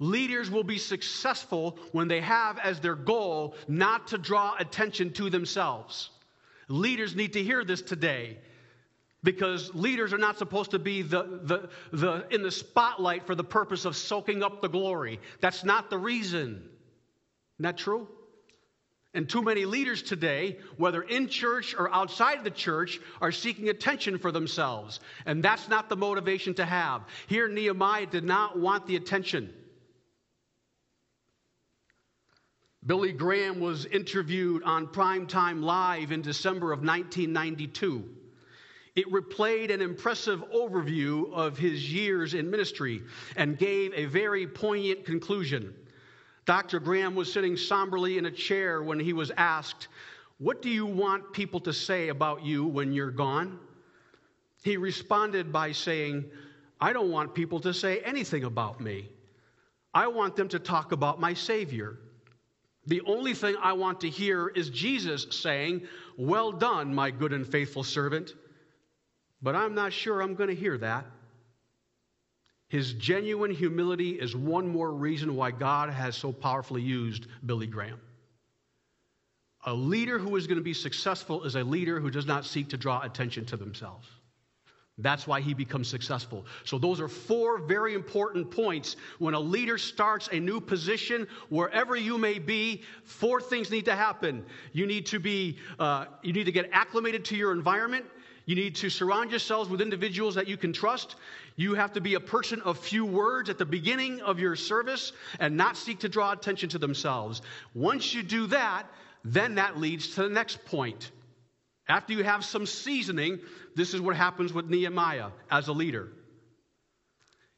Leaders 0.00 0.50
will 0.50 0.64
be 0.64 0.78
successful 0.78 1.78
when 1.92 2.08
they 2.08 2.20
have 2.20 2.58
as 2.58 2.80
their 2.80 2.96
goal 2.96 3.54
not 3.68 4.08
to 4.08 4.18
draw 4.18 4.56
attention 4.58 5.12
to 5.12 5.30
themselves. 5.30 6.10
Leaders 6.66 7.14
need 7.14 7.34
to 7.34 7.42
hear 7.44 7.64
this 7.64 7.82
today 7.82 8.38
because 9.24 9.74
leaders 9.74 10.12
are 10.12 10.18
not 10.18 10.38
supposed 10.38 10.70
to 10.72 10.78
be 10.78 11.02
the, 11.02 11.40
the, 11.42 11.70
the, 11.92 12.26
in 12.30 12.42
the 12.42 12.50
spotlight 12.50 13.26
for 13.26 13.34
the 13.34 13.42
purpose 13.42 13.86
of 13.86 13.96
soaking 13.96 14.42
up 14.44 14.60
the 14.60 14.68
glory. 14.68 15.18
That's 15.40 15.64
not 15.64 15.90
the 15.90 15.98
reason. 15.98 16.62
That 17.58 17.78
true? 17.78 18.06
And 19.14 19.28
too 19.28 19.42
many 19.42 19.64
leaders 19.64 20.02
today, 20.02 20.58
whether 20.76 21.00
in 21.00 21.28
church 21.28 21.74
or 21.78 21.92
outside 21.92 22.44
the 22.44 22.50
church, 22.50 23.00
are 23.20 23.32
seeking 23.32 23.68
attention 23.68 24.18
for 24.18 24.30
themselves. 24.30 25.00
And 25.24 25.42
that's 25.42 25.68
not 25.68 25.88
the 25.88 25.96
motivation 25.96 26.54
to 26.54 26.64
have. 26.64 27.02
Here, 27.26 27.48
Nehemiah 27.48 28.06
did 28.06 28.24
not 28.24 28.58
want 28.58 28.86
the 28.86 28.96
attention. 28.96 29.54
Billy 32.84 33.12
Graham 33.12 33.60
was 33.60 33.86
interviewed 33.86 34.64
on 34.64 34.88
Primetime 34.88 35.62
Live 35.62 36.12
in 36.12 36.20
December 36.20 36.72
of 36.72 36.80
1992. 36.80 38.10
It 38.96 39.10
replayed 39.10 39.72
an 39.72 39.82
impressive 39.82 40.44
overview 40.54 41.32
of 41.32 41.58
his 41.58 41.92
years 41.92 42.34
in 42.34 42.48
ministry 42.48 43.02
and 43.36 43.58
gave 43.58 43.92
a 43.94 44.04
very 44.04 44.46
poignant 44.46 45.04
conclusion. 45.04 45.74
Dr. 46.46 46.78
Graham 46.78 47.14
was 47.14 47.32
sitting 47.32 47.56
somberly 47.56 48.18
in 48.18 48.26
a 48.26 48.30
chair 48.30 48.82
when 48.82 49.00
he 49.00 49.12
was 49.12 49.32
asked, 49.36 49.88
What 50.38 50.62
do 50.62 50.68
you 50.68 50.86
want 50.86 51.32
people 51.32 51.58
to 51.60 51.72
say 51.72 52.08
about 52.08 52.44
you 52.44 52.66
when 52.66 52.92
you're 52.92 53.10
gone? 53.10 53.58
He 54.62 54.76
responded 54.76 55.52
by 55.52 55.72
saying, 55.72 56.24
I 56.80 56.92
don't 56.92 57.10
want 57.10 57.34
people 57.34 57.60
to 57.60 57.74
say 57.74 58.00
anything 58.00 58.44
about 58.44 58.80
me. 58.80 59.08
I 59.92 60.06
want 60.06 60.36
them 60.36 60.48
to 60.48 60.58
talk 60.58 60.92
about 60.92 61.20
my 61.20 61.34
Savior. 61.34 61.98
The 62.86 63.00
only 63.06 63.34
thing 63.34 63.56
I 63.60 63.72
want 63.72 64.00
to 64.00 64.10
hear 64.10 64.48
is 64.48 64.70
Jesus 64.70 65.26
saying, 65.30 65.82
Well 66.16 66.52
done, 66.52 66.94
my 66.94 67.10
good 67.10 67.32
and 67.32 67.46
faithful 67.46 67.82
servant. 67.82 68.34
But 69.44 69.54
I'm 69.54 69.74
not 69.74 69.92
sure 69.92 70.22
I'm 70.22 70.34
going 70.34 70.48
to 70.48 70.56
hear 70.56 70.78
that. 70.78 71.04
His 72.68 72.94
genuine 72.94 73.50
humility 73.50 74.12
is 74.12 74.34
one 74.34 74.66
more 74.66 74.90
reason 74.90 75.36
why 75.36 75.50
God 75.50 75.90
has 75.90 76.16
so 76.16 76.32
powerfully 76.32 76.80
used 76.80 77.26
Billy 77.44 77.66
Graham. 77.66 78.00
A 79.66 79.74
leader 79.74 80.18
who 80.18 80.36
is 80.36 80.46
going 80.46 80.56
to 80.56 80.64
be 80.64 80.72
successful 80.72 81.44
is 81.44 81.56
a 81.56 81.62
leader 81.62 82.00
who 82.00 82.10
does 82.10 82.24
not 82.24 82.46
seek 82.46 82.70
to 82.70 82.78
draw 82.78 83.02
attention 83.02 83.44
to 83.46 83.58
themselves. 83.58 84.08
That's 84.96 85.26
why 85.26 85.42
he 85.42 85.52
becomes 85.52 85.88
successful. 85.88 86.46
So, 86.64 86.78
those 86.78 87.00
are 87.00 87.08
four 87.08 87.58
very 87.58 87.94
important 87.94 88.50
points. 88.50 88.96
When 89.18 89.34
a 89.34 89.40
leader 89.40 89.76
starts 89.76 90.28
a 90.32 90.40
new 90.40 90.60
position, 90.60 91.26
wherever 91.50 91.96
you 91.96 92.16
may 92.16 92.38
be, 92.38 92.82
four 93.04 93.40
things 93.42 93.70
need 93.70 93.84
to 93.86 93.94
happen. 93.94 94.46
You 94.72 94.86
need 94.86 95.04
to 95.06 95.18
be, 95.18 95.58
uh, 95.78 96.06
you 96.22 96.32
need 96.32 96.44
to 96.44 96.52
get 96.52 96.70
acclimated 96.72 97.26
to 97.26 97.36
your 97.36 97.52
environment. 97.52 98.06
You 98.46 98.54
need 98.56 98.76
to 98.76 98.90
surround 98.90 99.30
yourselves 99.30 99.70
with 99.70 99.80
individuals 99.80 100.34
that 100.34 100.48
you 100.48 100.56
can 100.56 100.72
trust. 100.72 101.16
You 101.56 101.74
have 101.74 101.94
to 101.94 102.00
be 102.00 102.14
a 102.14 102.20
person 102.20 102.60
of 102.60 102.78
few 102.78 103.06
words 103.06 103.48
at 103.48 103.58
the 103.58 103.64
beginning 103.64 104.20
of 104.20 104.38
your 104.38 104.54
service 104.54 105.12
and 105.40 105.56
not 105.56 105.76
seek 105.76 106.00
to 106.00 106.08
draw 106.08 106.32
attention 106.32 106.68
to 106.70 106.78
themselves. 106.78 107.40
Once 107.72 108.12
you 108.12 108.22
do 108.22 108.46
that, 108.48 108.84
then 109.24 109.54
that 109.54 109.78
leads 109.78 110.14
to 110.14 110.24
the 110.24 110.28
next 110.28 110.64
point. 110.66 111.10
After 111.88 112.12
you 112.12 112.24
have 112.24 112.44
some 112.44 112.66
seasoning, 112.66 113.40
this 113.74 113.94
is 113.94 114.00
what 114.00 114.16
happens 114.16 114.52
with 114.52 114.68
Nehemiah 114.68 115.30
as 115.50 115.68
a 115.68 115.72
leader. 115.72 116.10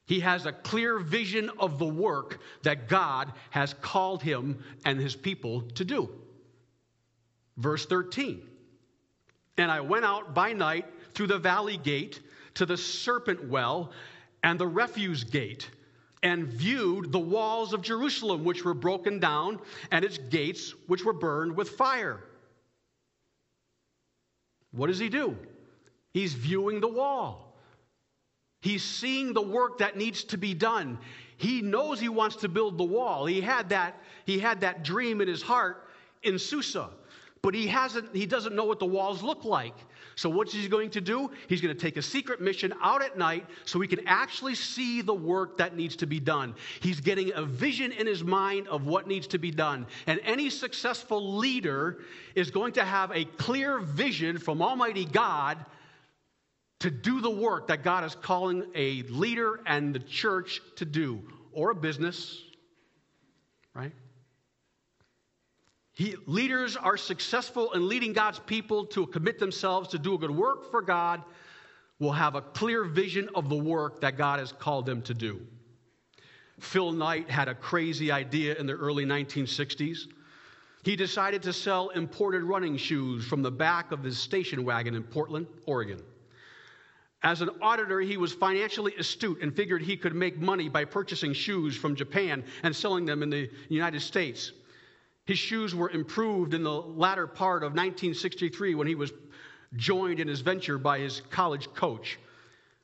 He 0.06 0.20
has 0.20 0.46
a 0.46 0.52
clear 0.52 1.00
vision 1.00 1.50
of 1.58 1.78
the 1.78 1.86
work 1.86 2.38
that 2.62 2.88
God 2.88 3.32
has 3.50 3.74
called 3.74 4.22
him 4.22 4.62
and 4.84 5.00
his 5.00 5.16
people 5.16 5.62
to 5.74 5.84
do. 5.84 6.08
Verse 7.56 7.86
13 7.86 8.42
And 9.58 9.70
I 9.70 9.80
went 9.80 10.04
out 10.04 10.34
by 10.34 10.52
night 10.52 10.86
through 11.14 11.28
the 11.28 11.38
valley 11.38 11.76
gate 11.76 12.20
to 12.54 12.66
the 12.66 12.76
serpent 12.76 13.48
well 13.48 13.92
and 14.42 14.58
the 14.58 14.66
refuse 14.66 15.24
gate 15.24 15.70
and 16.22 16.46
viewed 16.46 17.12
the 17.12 17.18
walls 17.18 17.72
of 17.72 17.82
Jerusalem, 17.82 18.44
which 18.44 18.64
were 18.64 18.74
broken 18.74 19.20
down, 19.20 19.60
and 19.90 20.04
its 20.04 20.18
gates, 20.18 20.74
which 20.86 21.04
were 21.04 21.12
burned 21.12 21.56
with 21.56 21.70
fire. 21.70 22.20
What 24.72 24.88
does 24.88 24.98
he 24.98 25.08
do? 25.08 25.36
He's 26.12 26.34
viewing 26.34 26.80
the 26.80 26.88
wall. 26.88 27.54
He's 28.62 28.82
seeing 28.82 29.32
the 29.32 29.42
work 29.42 29.78
that 29.78 29.96
needs 29.96 30.24
to 30.24 30.38
be 30.38 30.54
done. 30.54 30.98
He 31.36 31.62
knows 31.62 32.00
he 32.00 32.08
wants 32.08 32.36
to 32.36 32.48
build 32.48 32.78
the 32.78 32.84
wall. 32.84 33.26
He 33.26 33.40
had 33.40 33.68
that, 33.68 34.02
he 34.24 34.38
had 34.38 34.60
that 34.62 34.82
dream 34.82 35.20
in 35.20 35.28
his 35.28 35.42
heart 35.42 35.88
in 36.22 36.38
Susa, 36.38 36.90
but 37.46 37.54
he 37.54 37.68
hasn't, 37.68 38.12
he 38.12 38.26
doesn't 38.26 38.56
know 38.56 38.64
what 38.64 38.80
the 38.80 38.86
walls 38.86 39.22
look 39.22 39.44
like. 39.44 39.76
So, 40.16 40.28
what's 40.28 40.52
he 40.52 40.66
going 40.66 40.90
to 40.90 41.00
do? 41.00 41.30
He's 41.48 41.60
going 41.60 41.72
to 41.72 41.80
take 41.80 41.96
a 41.96 42.02
secret 42.02 42.40
mission 42.40 42.74
out 42.82 43.04
at 43.04 43.16
night 43.16 43.46
so 43.64 43.78
he 43.78 43.86
can 43.86 44.00
actually 44.08 44.56
see 44.56 45.00
the 45.00 45.14
work 45.14 45.56
that 45.58 45.76
needs 45.76 45.94
to 45.96 46.08
be 46.08 46.18
done. 46.18 46.56
He's 46.80 47.00
getting 47.00 47.32
a 47.36 47.44
vision 47.44 47.92
in 47.92 48.04
his 48.04 48.24
mind 48.24 48.66
of 48.66 48.86
what 48.86 49.06
needs 49.06 49.28
to 49.28 49.38
be 49.38 49.52
done. 49.52 49.86
And 50.08 50.18
any 50.24 50.50
successful 50.50 51.36
leader 51.36 51.98
is 52.34 52.50
going 52.50 52.72
to 52.72 52.84
have 52.84 53.12
a 53.12 53.24
clear 53.24 53.78
vision 53.78 54.38
from 54.38 54.60
Almighty 54.60 55.04
God 55.04 55.64
to 56.80 56.90
do 56.90 57.20
the 57.20 57.30
work 57.30 57.68
that 57.68 57.84
God 57.84 58.02
is 58.02 58.16
calling 58.16 58.64
a 58.74 59.02
leader 59.02 59.60
and 59.66 59.94
the 59.94 60.00
church 60.00 60.60
to 60.78 60.84
do, 60.84 61.22
or 61.52 61.70
a 61.70 61.76
business, 61.76 62.42
right? 63.72 63.92
He, 65.96 66.14
leaders 66.26 66.76
are 66.76 66.98
successful 66.98 67.72
in 67.72 67.88
leading 67.88 68.12
God's 68.12 68.38
people 68.40 68.84
to 68.88 69.06
commit 69.06 69.38
themselves 69.38 69.88
to 69.88 69.98
do 69.98 70.12
a 70.12 70.18
good 70.18 70.30
work 70.30 70.70
for 70.70 70.82
God, 70.82 71.22
will 71.98 72.12
have 72.12 72.34
a 72.34 72.42
clear 72.42 72.84
vision 72.84 73.30
of 73.34 73.48
the 73.48 73.56
work 73.56 74.02
that 74.02 74.18
God 74.18 74.38
has 74.38 74.52
called 74.52 74.84
them 74.84 75.00
to 75.02 75.14
do. 75.14 75.40
Phil 76.60 76.92
Knight 76.92 77.30
had 77.30 77.48
a 77.48 77.54
crazy 77.54 78.12
idea 78.12 78.56
in 78.56 78.66
the 78.66 78.74
early 78.74 79.06
1960s. 79.06 80.00
He 80.84 80.96
decided 80.96 81.42
to 81.44 81.52
sell 81.54 81.88
imported 81.88 82.42
running 82.42 82.76
shoes 82.76 83.26
from 83.26 83.40
the 83.40 83.50
back 83.50 83.90
of 83.90 84.02
his 84.02 84.18
station 84.18 84.66
wagon 84.66 84.94
in 84.94 85.02
Portland, 85.02 85.46
Oregon. 85.64 86.02
As 87.22 87.40
an 87.40 87.48
auditor, 87.62 88.02
he 88.02 88.18
was 88.18 88.34
financially 88.34 88.94
astute 88.98 89.40
and 89.40 89.56
figured 89.56 89.80
he 89.80 89.96
could 89.96 90.14
make 90.14 90.38
money 90.38 90.68
by 90.68 90.84
purchasing 90.84 91.32
shoes 91.32 91.74
from 91.74 91.96
Japan 91.96 92.44
and 92.64 92.76
selling 92.76 93.06
them 93.06 93.22
in 93.22 93.30
the 93.30 93.50
United 93.70 94.02
States. 94.02 94.52
His 95.26 95.38
shoes 95.38 95.74
were 95.74 95.90
improved 95.90 96.54
in 96.54 96.62
the 96.62 96.70
latter 96.70 97.26
part 97.26 97.62
of 97.62 97.72
1963 97.72 98.76
when 98.76 98.86
he 98.86 98.94
was 98.94 99.12
joined 99.74 100.20
in 100.20 100.28
his 100.28 100.40
venture 100.40 100.78
by 100.78 101.00
his 101.00 101.20
college 101.30 101.72
coach. 101.74 102.18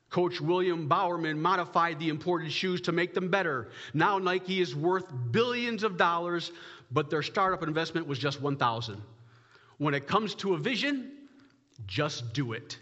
Coach 0.09 0.39
William 0.41 0.87
Bowerman 0.87 1.41
modified 1.41 1.97
the 1.99 2.09
imported 2.09 2.51
shoes 2.51 2.81
to 2.81 2.91
make 2.91 3.13
them 3.13 3.29
better. 3.29 3.69
Now 3.93 4.19
Nike 4.19 4.61
is 4.61 4.75
worth 4.75 5.11
billions 5.31 5.83
of 5.83 5.97
dollars, 5.97 6.51
but 6.91 7.09
their 7.09 7.23
startup 7.23 7.63
investment 7.63 8.05
was 8.05 8.19
just 8.19 8.41
1,000. 8.41 9.01
When 9.77 9.93
it 9.93 10.05
comes 10.05 10.35
to 10.35 10.53
a 10.53 10.57
vision, 10.57 11.11
just 11.87 12.33
do 12.33 12.51
it. 12.51 12.77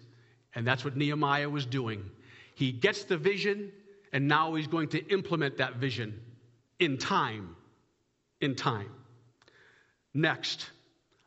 And 0.55 0.67
that's 0.67 0.83
what 0.83 0.97
Nehemiah 0.97 1.49
was 1.49 1.65
doing. 1.65 2.03
He 2.55 2.71
gets 2.71 3.05
the 3.05 3.15
vision, 3.15 3.71
and 4.11 4.27
now 4.27 4.55
he's 4.55 4.67
going 4.67 4.89
to 4.89 5.07
implement 5.07 5.57
that 5.57 5.75
vision 5.75 6.19
in 6.79 6.97
time. 6.97 7.55
In 8.41 8.55
time. 8.55 8.89
Next, 10.13 10.69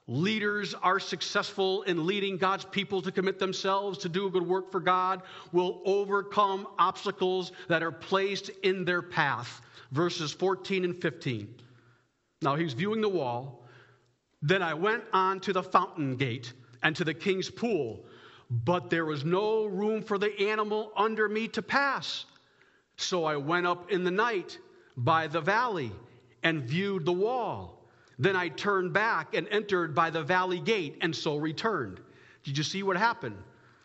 leaders 0.07 0.75
are 0.75 1.01
successful 1.01 1.83
in 1.83 2.07
leading 2.07 2.37
God's 2.37 2.65
people 2.67 3.01
to 3.03 3.13
commit 3.13 3.39
themselves 3.39 3.99
to 3.99 4.09
do 4.09 4.27
a 4.27 4.31
good 4.31 4.47
work 4.47 4.71
for 4.71 4.81
God, 4.81 5.23
will 5.53 5.81
overcome 5.85 6.69
obstacles 6.79 7.53
that 7.69 7.83
are 7.83 7.93
placed 7.93 8.51
in 8.63 8.85
their 8.85 9.03
path. 9.03 9.63
Verses 9.93 10.33
14 10.33 10.85
and 10.85 11.01
15. 11.01 11.55
Now 12.43 12.57
he's 12.57 12.75
viewing 12.75 13.01
the 13.01 13.09
wall. 13.09 13.65
Then 14.43 14.63
I 14.63 14.75
went 14.75 15.05
on 15.13 15.41
to 15.41 15.55
the 15.55 15.63
fountain 15.63 16.17
gate 16.17 16.53
and 16.83 16.95
to 16.97 17.05
the 17.05 17.15
king's 17.15 17.49
pool, 17.49 18.05
but 18.51 18.91
there 18.91 19.07
was 19.07 19.25
no 19.25 19.65
room 19.65 20.03
for 20.03 20.19
the 20.19 20.39
animal 20.51 20.93
under 20.97 21.29
me 21.31 21.49
to 21.49 21.63
pass. 21.63 22.27
So 22.99 23.25
I 23.25 23.37
went 23.37 23.67
up 23.67 23.91
in 23.91 24.05
the 24.05 24.11
night 24.11 24.59
by 24.97 25.27
the 25.27 25.41
valley 25.41 25.91
and 26.43 26.63
viewed 26.63 27.07
the 27.07 27.13
wall. 27.13 27.84
Then 28.19 28.37
I 28.37 28.49
turned 28.49 28.93
back 28.93 29.35
and 29.35 29.49
entered 29.49 29.95
by 29.95 30.11
the 30.11 30.23
valley 30.23 30.61
gate, 30.61 30.99
and 31.01 31.15
so 31.15 31.37
returned. 31.37 32.01
Did 32.45 32.57
you 32.57 32.65
see 32.65 32.83
what 32.83 32.97
happened? 32.97 33.37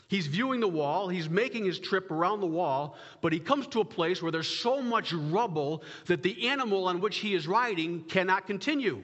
He's 0.07 0.25
viewing 0.25 0.59
the 0.59 0.67
wall, 0.67 1.07
he's 1.07 1.29
making 1.29 1.65
his 1.65 1.79
trip 1.79 2.09
around 2.09 2.39
the 2.39 2.47
wall, 2.47 2.97
but 3.21 3.31
he 3.31 3.39
comes 3.39 3.67
to 3.67 3.81
a 3.81 3.85
place 3.85 4.23
where 4.23 4.31
there's 4.31 4.47
so 4.47 4.81
much 4.81 5.13
rubble 5.13 5.83
that 6.07 6.23
the 6.23 6.47
animal 6.47 6.87
on 6.87 6.99
which 6.99 7.17
he 7.17 7.35
is 7.35 7.47
riding 7.47 8.03
cannot 8.05 8.47
continue. 8.47 9.03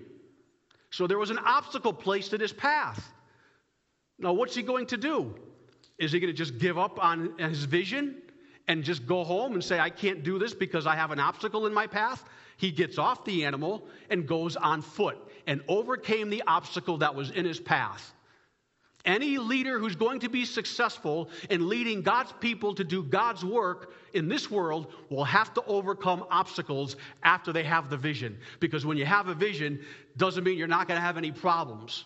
So 0.89 1.05
there 1.05 1.19
was 1.19 1.29
an 1.29 1.37
obstacle 1.37 1.93
placed 1.93 2.33
in 2.33 2.41
his 2.41 2.53
path. 2.53 3.13
Now, 4.17 4.33
what's 4.33 4.55
he 4.55 4.63
going 4.63 4.87
to 4.87 4.97
do? 4.97 5.35
Is 5.99 6.11
he 6.11 6.19
going 6.19 6.33
to 6.33 6.37
just 6.37 6.57
give 6.57 6.77
up 6.77 7.03
on 7.03 7.37
his 7.37 7.65
vision 7.65 8.21
and 8.67 8.83
just 8.83 9.05
go 9.05 9.23
home 9.23 9.53
and 9.53 9.63
say, 9.63 9.79
I 9.79 9.89
can't 9.89 10.23
do 10.23 10.39
this 10.39 10.53
because 10.53 10.87
I 10.87 10.95
have 10.95 11.11
an 11.11 11.19
obstacle 11.19 11.65
in 11.65 11.73
my 11.73 11.87
path? 11.87 12.23
He 12.57 12.71
gets 12.71 12.97
off 12.97 13.25
the 13.25 13.45
animal 13.45 13.87
and 14.09 14.27
goes 14.27 14.55
on 14.55 14.81
foot 14.81 15.17
and 15.47 15.61
overcame 15.67 16.29
the 16.29 16.43
obstacle 16.47 16.97
that 16.99 17.13
was 17.13 17.31
in 17.31 17.45
his 17.45 17.59
path. 17.59 18.13
Any 19.05 19.37
leader 19.37 19.77
who's 19.77 19.95
going 19.95 20.21
to 20.21 20.29
be 20.29 20.45
successful 20.45 21.29
in 21.51 21.69
leading 21.69 22.01
God's 22.01 22.33
people 22.39 22.73
to 22.73 22.83
do 22.83 23.03
God's 23.03 23.45
work 23.45 23.93
in 24.13 24.27
this 24.27 24.49
world 24.49 24.91
will 25.09 25.23
have 25.25 25.53
to 25.53 25.63
overcome 25.65 26.25
obstacles 26.31 26.95
after 27.21 27.53
they 27.53 27.63
have 27.63 27.91
the 27.91 27.97
vision. 27.97 28.35
Because 28.59 28.83
when 28.83 28.97
you 28.97 29.05
have 29.05 29.27
a 29.27 29.35
vision, 29.35 29.79
doesn't 30.17 30.43
mean 30.43 30.57
you're 30.57 30.67
not 30.67 30.87
going 30.87 30.97
to 30.97 31.05
have 31.05 31.17
any 31.17 31.31
problems. 31.31 32.05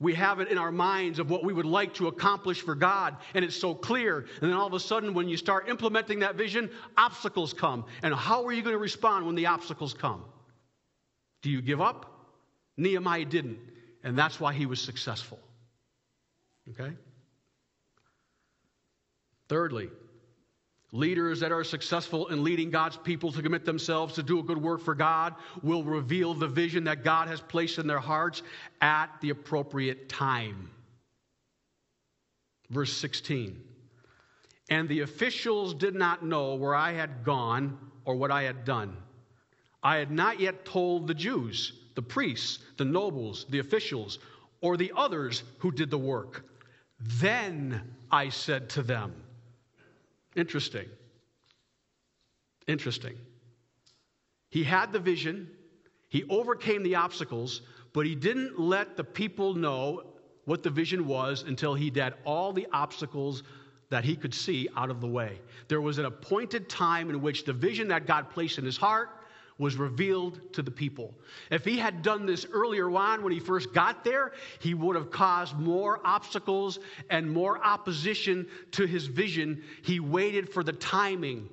We 0.00 0.14
have 0.14 0.38
it 0.38 0.48
in 0.48 0.58
our 0.58 0.70
minds 0.70 1.18
of 1.18 1.28
what 1.28 1.42
we 1.42 1.52
would 1.52 1.66
like 1.66 1.94
to 1.94 2.06
accomplish 2.06 2.60
for 2.60 2.76
God, 2.76 3.16
and 3.34 3.44
it's 3.44 3.56
so 3.56 3.74
clear. 3.74 4.26
And 4.40 4.50
then 4.50 4.52
all 4.52 4.66
of 4.66 4.72
a 4.72 4.80
sudden, 4.80 5.12
when 5.12 5.28
you 5.28 5.36
start 5.36 5.68
implementing 5.68 6.20
that 6.20 6.36
vision, 6.36 6.70
obstacles 6.96 7.52
come. 7.52 7.84
And 8.02 8.14
how 8.14 8.46
are 8.46 8.52
you 8.52 8.62
going 8.62 8.74
to 8.74 8.78
respond 8.78 9.26
when 9.26 9.34
the 9.34 9.46
obstacles 9.46 9.94
come? 9.94 10.24
Do 11.42 11.50
you 11.50 11.60
give 11.60 11.80
up? 11.80 12.14
Nehemiah 12.76 13.24
didn't, 13.24 13.58
and 14.04 14.16
that's 14.16 14.38
why 14.38 14.52
he 14.52 14.66
was 14.66 14.80
successful. 14.80 15.40
Okay? 16.70 16.92
Thirdly, 19.48 19.90
Leaders 20.92 21.40
that 21.40 21.52
are 21.52 21.64
successful 21.64 22.28
in 22.28 22.42
leading 22.42 22.70
God's 22.70 22.96
people 22.96 23.30
to 23.32 23.42
commit 23.42 23.66
themselves 23.66 24.14
to 24.14 24.22
do 24.22 24.38
a 24.38 24.42
good 24.42 24.56
work 24.56 24.80
for 24.80 24.94
God 24.94 25.34
will 25.62 25.84
reveal 25.84 26.32
the 26.32 26.48
vision 26.48 26.84
that 26.84 27.04
God 27.04 27.28
has 27.28 27.42
placed 27.42 27.78
in 27.78 27.86
their 27.86 27.98
hearts 27.98 28.42
at 28.80 29.08
the 29.20 29.30
appropriate 29.30 30.08
time. 30.08 30.70
Verse 32.70 32.92
16. 32.92 33.62
And 34.70 34.88
the 34.88 35.00
officials 35.00 35.74
did 35.74 35.94
not 35.94 36.24
know 36.24 36.54
where 36.54 36.74
I 36.74 36.92
had 36.92 37.22
gone 37.22 37.78
or 38.06 38.16
what 38.16 38.30
I 38.30 38.42
had 38.44 38.64
done. 38.64 38.96
I 39.82 39.96
had 39.96 40.10
not 40.10 40.40
yet 40.40 40.64
told 40.64 41.06
the 41.06 41.14
Jews, 41.14 41.72
the 41.94 42.02
priests, 42.02 42.60
the 42.78 42.84
nobles, 42.84 43.44
the 43.50 43.58
officials, 43.58 44.18
or 44.62 44.76
the 44.76 44.92
others 44.96 45.42
who 45.58 45.70
did 45.70 45.90
the 45.90 45.98
work. 45.98 46.44
Then 46.98 47.82
I 48.10 48.30
said 48.30 48.70
to 48.70 48.82
them, 48.82 49.14
Interesting. 50.38 50.88
Interesting. 52.68 53.16
He 54.50 54.62
had 54.62 54.92
the 54.92 55.00
vision, 55.00 55.50
he 56.08 56.24
overcame 56.30 56.84
the 56.84 56.94
obstacles, 56.94 57.62
but 57.92 58.06
he 58.06 58.14
didn't 58.14 58.58
let 58.58 58.96
the 58.96 59.02
people 59.02 59.54
know 59.54 60.04
what 60.44 60.62
the 60.62 60.70
vision 60.70 61.06
was 61.06 61.42
until 61.42 61.74
he 61.74 61.90
had 61.94 62.14
all 62.24 62.52
the 62.52 62.68
obstacles 62.72 63.42
that 63.90 64.04
he 64.04 64.14
could 64.14 64.32
see 64.32 64.68
out 64.76 64.90
of 64.90 65.00
the 65.00 65.08
way. 65.08 65.40
There 65.66 65.80
was 65.80 65.98
an 65.98 66.04
appointed 66.04 66.68
time 66.68 67.10
in 67.10 67.20
which 67.20 67.44
the 67.44 67.52
vision 67.52 67.88
that 67.88 68.06
God 68.06 68.30
placed 68.30 68.58
in 68.58 68.64
his 68.64 68.76
heart 68.76 69.10
was 69.58 69.76
revealed 69.76 70.40
to 70.52 70.62
the 70.62 70.70
people. 70.70 71.14
If 71.50 71.64
he 71.64 71.76
had 71.78 72.02
done 72.02 72.26
this 72.26 72.46
earlier 72.50 72.90
on 72.90 73.22
when 73.22 73.32
he 73.32 73.40
first 73.40 73.74
got 73.74 74.04
there, 74.04 74.32
he 74.60 74.72
would 74.74 74.94
have 74.94 75.10
caused 75.10 75.58
more 75.58 76.00
obstacles 76.04 76.78
and 77.10 77.30
more 77.30 77.62
opposition 77.64 78.46
to 78.72 78.86
his 78.86 79.06
vision. 79.06 79.62
He 79.82 79.98
waited 79.98 80.48
for 80.48 80.62
the 80.62 80.72
timing 80.72 81.48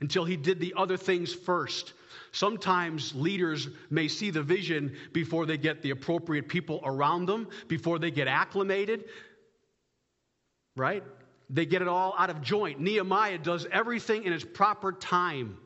until 0.00 0.24
he 0.24 0.36
did 0.36 0.58
the 0.58 0.74
other 0.76 0.96
things 0.96 1.34
first. 1.34 1.92
Sometimes 2.32 3.14
leaders 3.14 3.68
may 3.90 4.08
see 4.08 4.30
the 4.30 4.42
vision 4.42 4.96
before 5.12 5.46
they 5.46 5.58
get 5.58 5.82
the 5.82 5.90
appropriate 5.90 6.48
people 6.48 6.80
around 6.84 7.26
them, 7.26 7.48
before 7.68 7.98
they 7.98 8.10
get 8.10 8.26
acclimated, 8.26 9.04
right? 10.76 11.04
They 11.50 11.66
get 11.66 11.82
it 11.82 11.88
all 11.88 12.14
out 12.18 12.30
of 12.30 12.42
joint. 12.42 12.80
Nehemiah 12.80 13.38
does 13.38 13.66
everything 13.70 14.24
in 14.24 14.32
its 14.32 14.44
proper 14.44 14.92
time 14.92 15.58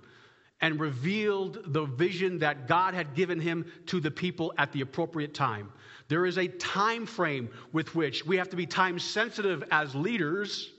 and 0.61 0.81
revealed 0.81 1.61
the 1.67 1.85
vision 1.85 2.39
that 2.41 2.67
God 2.67 2.95
had 2.95 3.15
given 3.15 3.39
him 3.39 3.71
to 3.87 4.01
the 4.01 4.11
people 4.11 4.53
at 4.59 4.73
the 4.73 4.81
appropriate 4.81 5.35
time. 5.35 5.73
There 6.09 6.27
is 6.27 6.39
a 6.39 6.49
time 6.49 7.07
frame 7.07 7.51
with 7.73 7.95
which 7.95 8.27
we 8.27 8.39
have 8.39 8.49
to 8.51 8.57
be 8.57 8.67
time 8.67 8.99
sensitive 8.99 9.63
as 9.71 9.95
leaders 9.95 10.71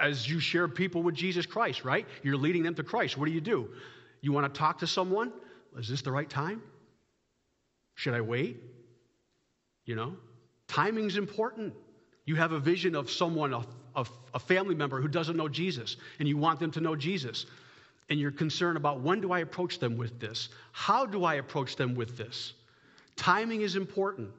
as 0.00 0.28
you 0.28 0.40
share 0.40 0.66
people 0.66 1.02
with 1.02 1.14
Jesus 1.14 1.46
Christ, 1.46 1.84
right? 1.84 2.06
You're 2.22 2.36
leading 2.36 2.62
them 2.62 2.74
to 2.74 2.82
Christ. 2.82 3.16
What 3.16 3.26
do 3.26 3.32
you 3.32 3.40
do? 3.40 3.68
You 4.20 4.32
want 4.32 4.52
to 4.52 4.58
talk 4.58 4.78
to 4.78 4.86
someone? 4.86 5.32
Is 5.78 5.88
this 5.88 6.02
the 6.02 6.10
right 6.10 6.28
time? 6.28 6.62
Should 7.94 8.14
I 8.14 8.20
wait? 8.20 8.56
You 9.84 9.94
know, 9.94 10.16
timing's 10.66 11.16
important. 11.16 11.74
You 12.24 12.36
have 12.36 12.52
a 12.52 12.58
vision 12.58 12.94
of 12.94 13.10
someone, 13.10 13.52
a, 13.52 13.64
a, 13.94 14.06
a 14.34 14.38
family 14.38 14.74
member 14.74 15.00
who 15.00 15.08
doesn't 15.08 15.36
know 15.36 15.48
Jesus, 15.48 15.96
and 16.18 16.26
you 16.26 16.36
want 16.36 16.58
them 16.58 16.70
to 16.72 16.80
know 16.80 16.96
Jesus 16.96 17.46
and 18.08 18.18
you're 18.18 18.30
concerned 18.30 18.76
about 18.76 19.00
when 19.00 19.20
do 19.20 19.32
I 19.32 19.40
approach 19.40 19.78
them 19.78 19.96
with 19.96 20.20
this? 20.20 20.48
How 20.72 21.06
do 21.06 21.24
I 21.24 21.34
approach 21.34 21.76
them 21.76 21.94
with 21.94 22.16
this? 22.16 22.54
Timing 23.16 23.62
is 23.62 23.76
important. 23.76 24.30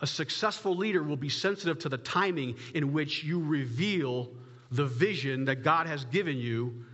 A 0.00 0.06
successful 0.06 0.76
leader 0.76 1.02
will 1.02 1.16
be 1.16 1.28
sensitive 1.28 1.80
to 1.80 1.88
the 1.88 1.98
timing 1.98 2.56
in 2.74 2.92
which 2.92 3.24
you 3.24 3.42
reveal 3.42 4.30
the 4.70 4.86
vision 4.86 5.46
that 5.46 5.64
God 5.64 5.86
has 5.86 6.04
given 6.06 6.36
you 6.36 6.84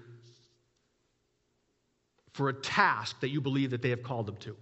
for 2.33 2.49
a 2.49 2.55
task 2.55 3.21
that 3.21 3.29
you 3.29 3.41
believe 3.41 3.71
that 3.71 3.83
they 3.83 3.91
have 3.91 4.03
called 4.03 4.27
them 4.27 4.37
to. 4.39 4.57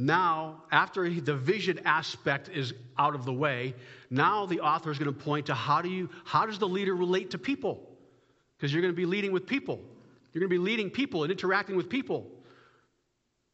Now, 0.00 0.62
after 0.70 1.10
the 1.10 1.34
vision 1.34 1.80
aspect 1.84 2.48
is 2.48 2.72
out 2.96 3.16
of 3.16 3.24
the 3.24 3.32
way, 3.32 3.74
now 4.10 4.46
the 4.46 4.60
author 4.60 4.92
is 4.92 4.98
going 4.98 5.12
to 5.12 5.20
point 5.20 5.46
to 5.46 5.54
how 5.54 5.82
do 5.82 5.88
you 5.88 6.08
how 6.24 6.46
does 6.46 6.60
the 6.60 6.68
leader 6.68 6.94
relate 6.94 7.32
to 7.32 7.38
people? 7.38 7.84
Because 8.56 8.72
you're 8.72 8.80
going 8.80 8.94
to 8.94 8.96
be 8.96 9.06
leading 9.06 9.32
with 9.32 9.44
people. 9.44 9.80
You're 10.32 10.40
going 10.40 10.50
to 10.50 10.54
be 10.54 10.64
leading 10.64 10.88
people 10.88 11.24
and 11.24 11.32
interacting 11.32 11.74
with 11.74 11.88
people. 11.88 12.30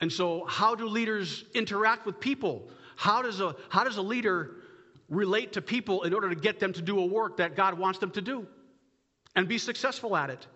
And 0.02 0.12
so, 0.12 0.44
how 0.44 0.74
do 0.74 0.86
leaders 0.86 1.46
interact 1.54 2.04
with 2.04 2.20
people? 2.20 2.68
How 2.94 3.22
does 3.22 3.40
a 3.40 3.56
how 3.70 3.84
does 3.84 3.96
a 3.96 4.02
leader 4.02 4.56
relate 5.08 5.54
to 5.54 5.62
people 5.62 6.02
in 6.02 6.12
order 6.12 6.28
to 6.28 6.34
get 6.34 6.60
them 6.60 6.74
to 6.74 6.82
do 6.82 6.98
a 6.98 7.06
work 7.06 7.38
that 7.38 7.56
God 7.56 7.78
wants 7.78 8.00
them 8.00 8.10
to 8.10 8.20
do 8.20 8.46
and 9.34 9.48
be 9.48 9.56
successful 9.56 10.14
at 10.14 10.28
it? 10.28 10.46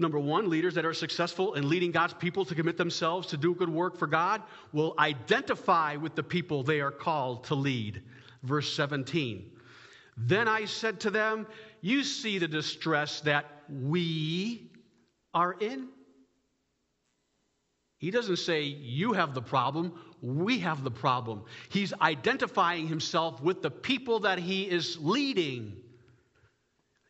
Number 0.00 0.18
one, 0.18 0.48
leaders 0.48 0.74
that 0.76 0.86
are 0.86 0.94
successful 0.94 1.54
in 1.54 1.68
leading 1.68 1.90
God's 1.90 2.14
people 2.14 2.46
to 2.46 2.54
commit 2.54 2.78
themselves 2.78 3.28
to 3.28 3.36
do 3.36 3.54
good 3.54 3.68
work 3.68 3.98
for 3.98 4.06
God 4.06 4.42
will 4.72 4.94
identify 4.98 5.96
with 5.96 6.14
the 6.14 6.22
people 6.22 6.62
they 6.62 6.80
are 6.80 6.90
called 6.90 7.44
to 7.44 7.54
lead. 7.54 8.02
Verse 8.42 8.72
17. 8.72 9.50
Then 10.16 10.48
I 10.48 10.64
said 10.64 11.00
to 11.00 11.10
them, 11.10 11.46
You 11.82 12.02
see 12.02 12.38
the 12.38 12.48
distress 12.48 13.20
that 13.20 13.44
we 13.68 14.70
are 15.34 15.52
in. 15.60 15.88
He 17.98 18.10
doesn't 18.10 18.38
say, 18.38 18.62
You 18.62 19.12
have 19.12 19.34
the 19.34 19.42
problem, 19.42 19.92
we 20.22 20.60
have 20.60 20.82
the 20.82 20.90
problem. 20.90 21.44
He's 21.68 21.92
identifying 22.00 22.88
himself 22.88 23.42
with 23.42 23.60
the 23.60 23.70
people 23.70 24.20
that 24.20 24.38
he 24.38 24.62
is 24.62 24.96
leading. 24.98 25.76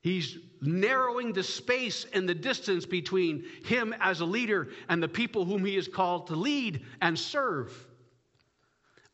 He's 0.03 0.39
narrowing 0.63 1.33
the 1.33 1.43
space 1.43 2.07
and 2.13 2.29
the 2.29 2.35
distance 2.35 2.87
between 2.87 3.45
him 3.65 3.95
as 4.01 4.21
a 4.21 4.25
leader 4.25 4.69
and 4.89 5.03
the 5.03 5.09
people 5.09 5.45
whom 5.45 5.65
he 5.65 5.77
is 5.77 5.89
called 5.89 6.29
to 6.29 6.37
lead 6.37 6.83
and 7.03 7.19
serve. 7.19 7.73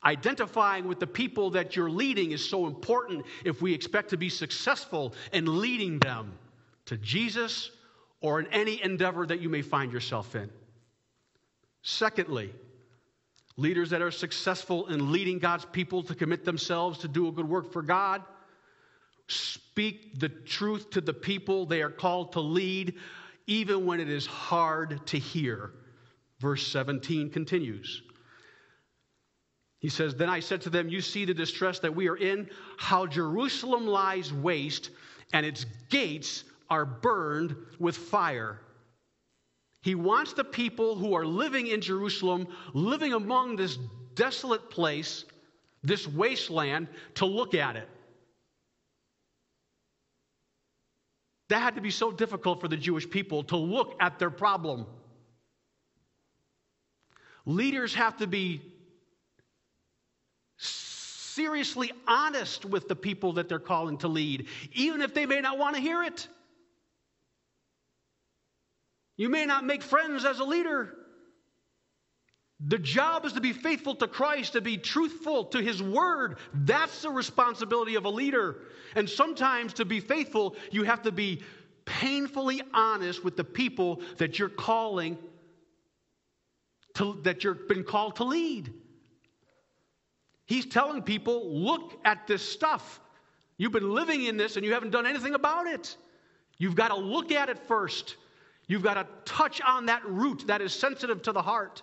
Identifying 0.04 0.86
with 0.86 1.00
the 1.00 1.06
people 1.06 1.50
that 1.50 1.74
you're 1.74 1.90
leading 1.90 2.30
is 2.30 2.48
so 2.48 2.66
important 2.66 3.24
if 3.44 3.60
we 3.60 3.74
expect 3.74 4.10
to 4.10 4.16
be 4.16 4.28
successful 4.28 5.12
in 5.32 5.60
leading 5.60 5.98
them 5.98 6.38
to 6.84 6.96
Jesus 6.98 7.72
or 8.20 8.38
in 8.38 8.46
any 8.48 8.80
endeavor 8.82 9.26
that 9.26 9.40
you 9.40 9.48
may 9.48 9.62
find 9.62 9.92
yourself 9.92 10.36
in. 10.36 10.48
Secondly, 11.82 12.52
leaders 13.56 13.90
that 13.90 14.02
are 14.02 14.12
successful 14.12 14.86
in 14.86 15.10
leading 15.10 15.40
God's 15.40 15.64
people 15.64 16.04
to 16.04 16.14
commit 16.14 16.44
themselves 16.44 16.98
to 17.00 17.08
do 17.08 17.26
a 17.26 17.32
good 17.32 17.48
work 17.48 17.72
for 17.72 17.82
God 17.82 18.22
speak 19.28 20.18
the 20.18 20.28
truth 20.28 20.90
to 20.90 21.00
the 21.00 21.12
people 21.12 21.66
they 21.66 21.82
are 21.82 21.90
called 21.90 22.32
to 22.32 22.40
lead, 22.40 22.94
even 23.46 23.86
when 23.86 24.00
it 24.00 24.08
is 24.08 24.26
hard 24.26 25.06
to 25.06 25.18
hear. 25.18 25.72
Verse 26.40 26.66
17 26.66 27.30
continues. 27.30 28.02
He 29.80 29.88
says, 29.88 30.14
Then 30.14 30.28
I 30.28 30.40
said 30.40 30.60
to 30.62 30.70
them, 30.70 30.88
You 30.88 31.00
see 31.00 31.24
the 31.24 31.34
distress 31.34 31.78
that 31.80 31.94
we 31.94 32.08
are 32.08 32.16
in, 32.16 32.48
how 32.78 33.06
Jerusalem 33.06 33.86
lies 33.86 34.32
waste, 34.32 34.90
and 35.32 35.44
its 35.44 35.66
gates 35.90 36.44
are 36.68 36.84
burned 36.84 37.56
with 37.78 37.96
fire. 37.96 38.60
He 39.82 39.94
wants 39.94 40.32
the 40.32 40.44
people 40.44 40.96
who 40.96 41.14
are 41.14 41.24
living 41.24 41.68
in 41.68 41.80
Jerusalem, 41.80 42.48
living 42.74 43.12
among 43.12 43.56
this 43.56 43.78
desolate 44.14 44.70
place, 44.70 45.24
this 45.82 46.08
wasteland, 46.08 46.88
to 47.14 47.26
look 47.26 47.54
at 47.54 47.76
it. 47.76 47.88
That 51.48 51.60
had 51.60 51.76
to 51.76 51.80
be 51.80 51.90
so 51.90 52.10
difficult 52.10 52.60
for 52.60 52.68
the 52.68 52.76
Jewish 52.76 53.08
people 53.08 53.44
to 53.44 53.56
look 53.56 53.96
at 54.00 54.18
their 54.18 54.30
problem. 54.30 54.86
Leaders 57.44 57.94
have 57.94 58.16
to 58.16 58.26
be 58.26 58.60
seriously 60.56 61.92
honest 62.08 62.64
with 62.64 62.88
the 62.88 62.96
people 62.96 63.34
that 63.34 63.48
they're 63.48 63.58
calling 63.58 63.98
to 63.98 64.08
lead, 64.08 64.48
even 64.72 65.00
if 65.00 65.14
they 65.14 65.26
may 65.26 65.40
not 65.40 65.58
want 65.58 65.76
to 65.76 65.80
hear 65.80 66.02
it. 66.02 66.26
You 69.16 69.28
may 69.28 69.46
not 69.46 69.64
make 69.64 69.82
friends 69.82 70.24
as 70.24 70.40
a 70.40 70.44
leader. 70.44 70.94
The 72.60 72.78
job 72.78 73.26
is 73.26 73.34
to 73.34 73.40
be 73.40 73.52
faithful 73.52 73.94
to 73.96 74.08
Christ, 74.08 74.54
to 74.54 74.62
be 74.62 74.78
truthful 74.78 75.44
to 75.46 75.60
His 75.60 75.82
Word. 75.82 76.38
That's 76.54 77.02
the 77.02 77.10
responsibility 77.10 77.96
of 77.96 78.06
a 78.06 78.10
leader. 78.10 78.56
And 78.94 79.08
sometimes 79.08 79.74
to 79.74 79.84
be 79.84 80.00
faithful, 80.00 80.56
you 80.70 80.84
have 80.84 81.02
to 81.02 81.12
be 81.12 81.42
painfully 81.84 82.62
honest 82.72 83.22
with 83.22 83.36
the 83.36 83.44
people 83.44 84.00
that 84.16 84.38
you're 84.38 84.48
calling, 84.48 85.18
to, 86.94 87.20
that 87.24 87.44
you've 87.44 87.68
been 87.68 87.84
called 87.84 88.16
to 88.16 88.24
lead. 88.24 88.72
He's 90.46 90.64
telling 90.64 91.02
people, 91.02 91.52
look 91.52 91.98
at 92.04 92.26
this 92.26 92.40
stuff. 92.40 93.00
You've 93.58 93.72
been 93.72 93.90
living 93.90 94.24
in 94.24 94.36
this 94.36 94.56
and 94.56 94.64
you 94.64 94.72
haven't 94.72 94.90
done 94.90 95.06
anything 95.06 95.34
about 95.34 95.66
it. 95.66 95.94
You've 96.56 96.74
got 96.74 96.88
to 96.88 96.96
look 96.96 97.32
at 97.32 97.48
it 97.50 97.58
first. 97.58 98.16
You've 98.66 98.82
got 98.82 98.94
to 98.94 99.06
touch 99.24 99.60
on 99.60 99.86
that 99.86 100.04
root 100.06 100.44
that 100.46 100.62
is 100.62 100.72
sensitive 100.72 101.22
to 101.22 101.32
the 101.32 101.42
heart. 101.42 101.82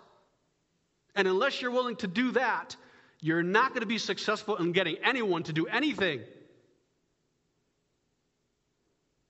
And 1.15 1.27
unless 1.27 1.61
you're 1.61 1.71
willing 1.71 1.95
to 1.97 2.07
do 2.07 2.31
that, 2.31 2.75
you're 3.21 3.43
not 3.43 3.69
going 3.69 3.81
to 3.81 3.87
be 3.87 3.97
successful 3.97 4.57
in 4.57 4.71
getting 4.71 4.97
anyone 5.03 5.43
to 5.43 5.53
do 5.53 5.65
anything. 5.67 6.21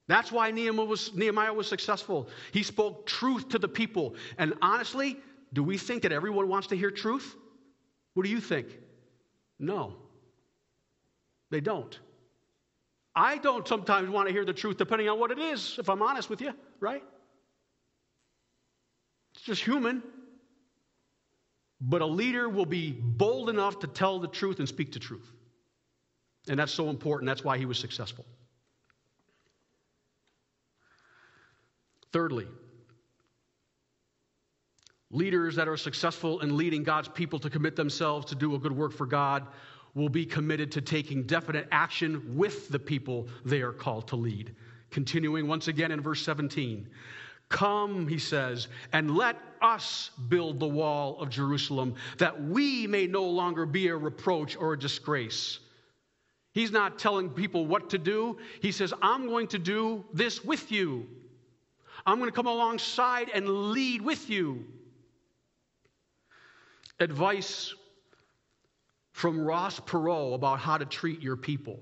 That's 0.07 0.31
why 0.31 0.51
Nehemiah 0.51 0.85
was, 0.85 1.13
Nehemiah 1.13 1.53
was 1.53 1.67
successful. 1.67 2.27
He 2.51 2.63
spoke 2.63 3.05
truth 3.05 3.49
to 3.49 3.59
the 3.59 3.67
people. 3.67 4.15
And 4.37 4.53
honestly, 4.61 5.17
do 5.53 5.63
we 5.63 5.77
think 5.77 6.03
that 6.03 6.11
everyone 6.11 6.49
wants 6.49 6.67
to 6.67 6.75
hear 6.75 6.91
truth? 6.91 7.35
What 8.13 8.23
do 8.23 8.29
you 8.29 8.41
think? 8.41 8.67
No, 9.59 9.95
they 11.51 11.61
don't. 11.61 11.97
I 13.15 13.37
don't 13.37 13.67
sometimes 13.67 14.09
want 14.09 14.27
to 14.27 14.33
hear 14.33 14.43
the 14.43 14.53
truth 14.53 14.77
depending 14.77 15.07
on 15.07 15.19
what 15.19 15.31
it 15.31 15.39
is, 15.39 15.77
if 15.79 15.89
I'm 15.89 16.01
honest 16.01 16.29
with 16.29 16.41
you, 16.41 16.53
right? 16.79 17.03
It's 19.35 19.43
just 19.43 19.63
human. 19.63 20.01
But 21.85 22.01
a 22.01 22.05
leader 22.05 22.47
will 22.47 22.65
be 22.65 22.91
bold 22.91 23.49
enough 23.49 23.79
to 23.79 23.87
tell 23.87 24.17
the 24.17 24.29
truth 24.29 24.59
and 24.59 24.69
speak 24.69 24.93
the 24.93 24.99
truth. 24.99 25.29
And 26.47 26.57
that's 26.57 26.71
so 26.71 26.89
important. 26.89 27.27
That's 27.27 27.43
why 27.43 27.57
he 27.57 27.65
was 27.65 27.77
successful. 27.77 28.25
Thirdly, 32.13 32.47
leaders 35.11 35.55
that 35.55 35.67
are 35.67 35.75
successful 35.75 36.39
in 36.39 36.55
leading 36.55 36.83
God's 36.83 37.09
people 37.09 37.37
to 37.39 37.49
commit 37.49 37.75
themselves 37.75 38.27
to 38.27 38.35
do 38.35 38.55
a 38.55 38.59
good 38.59 38.75
work 38.75 38.93
for 38.93 39.05
God 39.05 39.45
will 39.93 40.09
be 40.09 40.25
committed 40.25 40.71
to 40.71 40.81
taking 40.81 41.23
definite 41.23 41.67
action 41.71 42.37
with 42.37 42.69
the 42.69 42.79
people 42.79 43.27
they 43.43 43.61
are 43.61 43.73
called 43.73 44.07
to 44.07 44.15
lead. 44.15 44.55
Continuing 44.89 45.47
once 45.47 45.67
again 45.67 45.91
in 45.91 45.99
verse 45.99 46.21
17. 46.23 46.87
Come, 47.53 48.07
he 48.07 48.17
says, 48.17 48.67
and 48.93 49.15
let 49.15 49.37
us 49.61 50.09
build 50.27 50.59
the 50.59 50.67
wall 50.67 51.21
of 51.21 51.29
Jerusalem, 51.29 51.93
that 52.17 52.43
we 52.45 52.87
may 52.87 53.05
no 53.05 53.23
longer 53.23 53.67
be 53.67 53.89
a 53.89 53.95
reproach 53.95 54.57
or 54.57 54.73
a 54.73 54.79
disgrace. 54.79 55.59
He's 56.53 56.71
not 56.71 56.97
telling 56.97 57.29
people 57.29 57.67
what 57.67 57.91
to 57.91 57.99
do. 57.99 58.39
He 58.59 58.71
says, 58.71 58.91
I'm 59.03 59.27
going 59.27 59.47
to 59.49 59.59
do 59.59 60.03
this 60.11 60.43
with 60.43 60.71
you. 60.71 61.05
I'm 62.07 62.17
going 62.17 62.27
to 62.27 62.35
come 62.35 62.47
alongside 62.47 63.29
and 63.31 63.47
lead 63.71 64.01
with 64.01 64.31
you. 64.31 64.65
Advice 66.99 67.75
from 69.11 69.39
Ross 69.39 69.79
Perot 69.79 70.33
about 70.33 70.57
how 70.59 70.79
to 70.79 70.85
treat 70.85 71.21
your 71.21 71.37
people. 71.37 71.75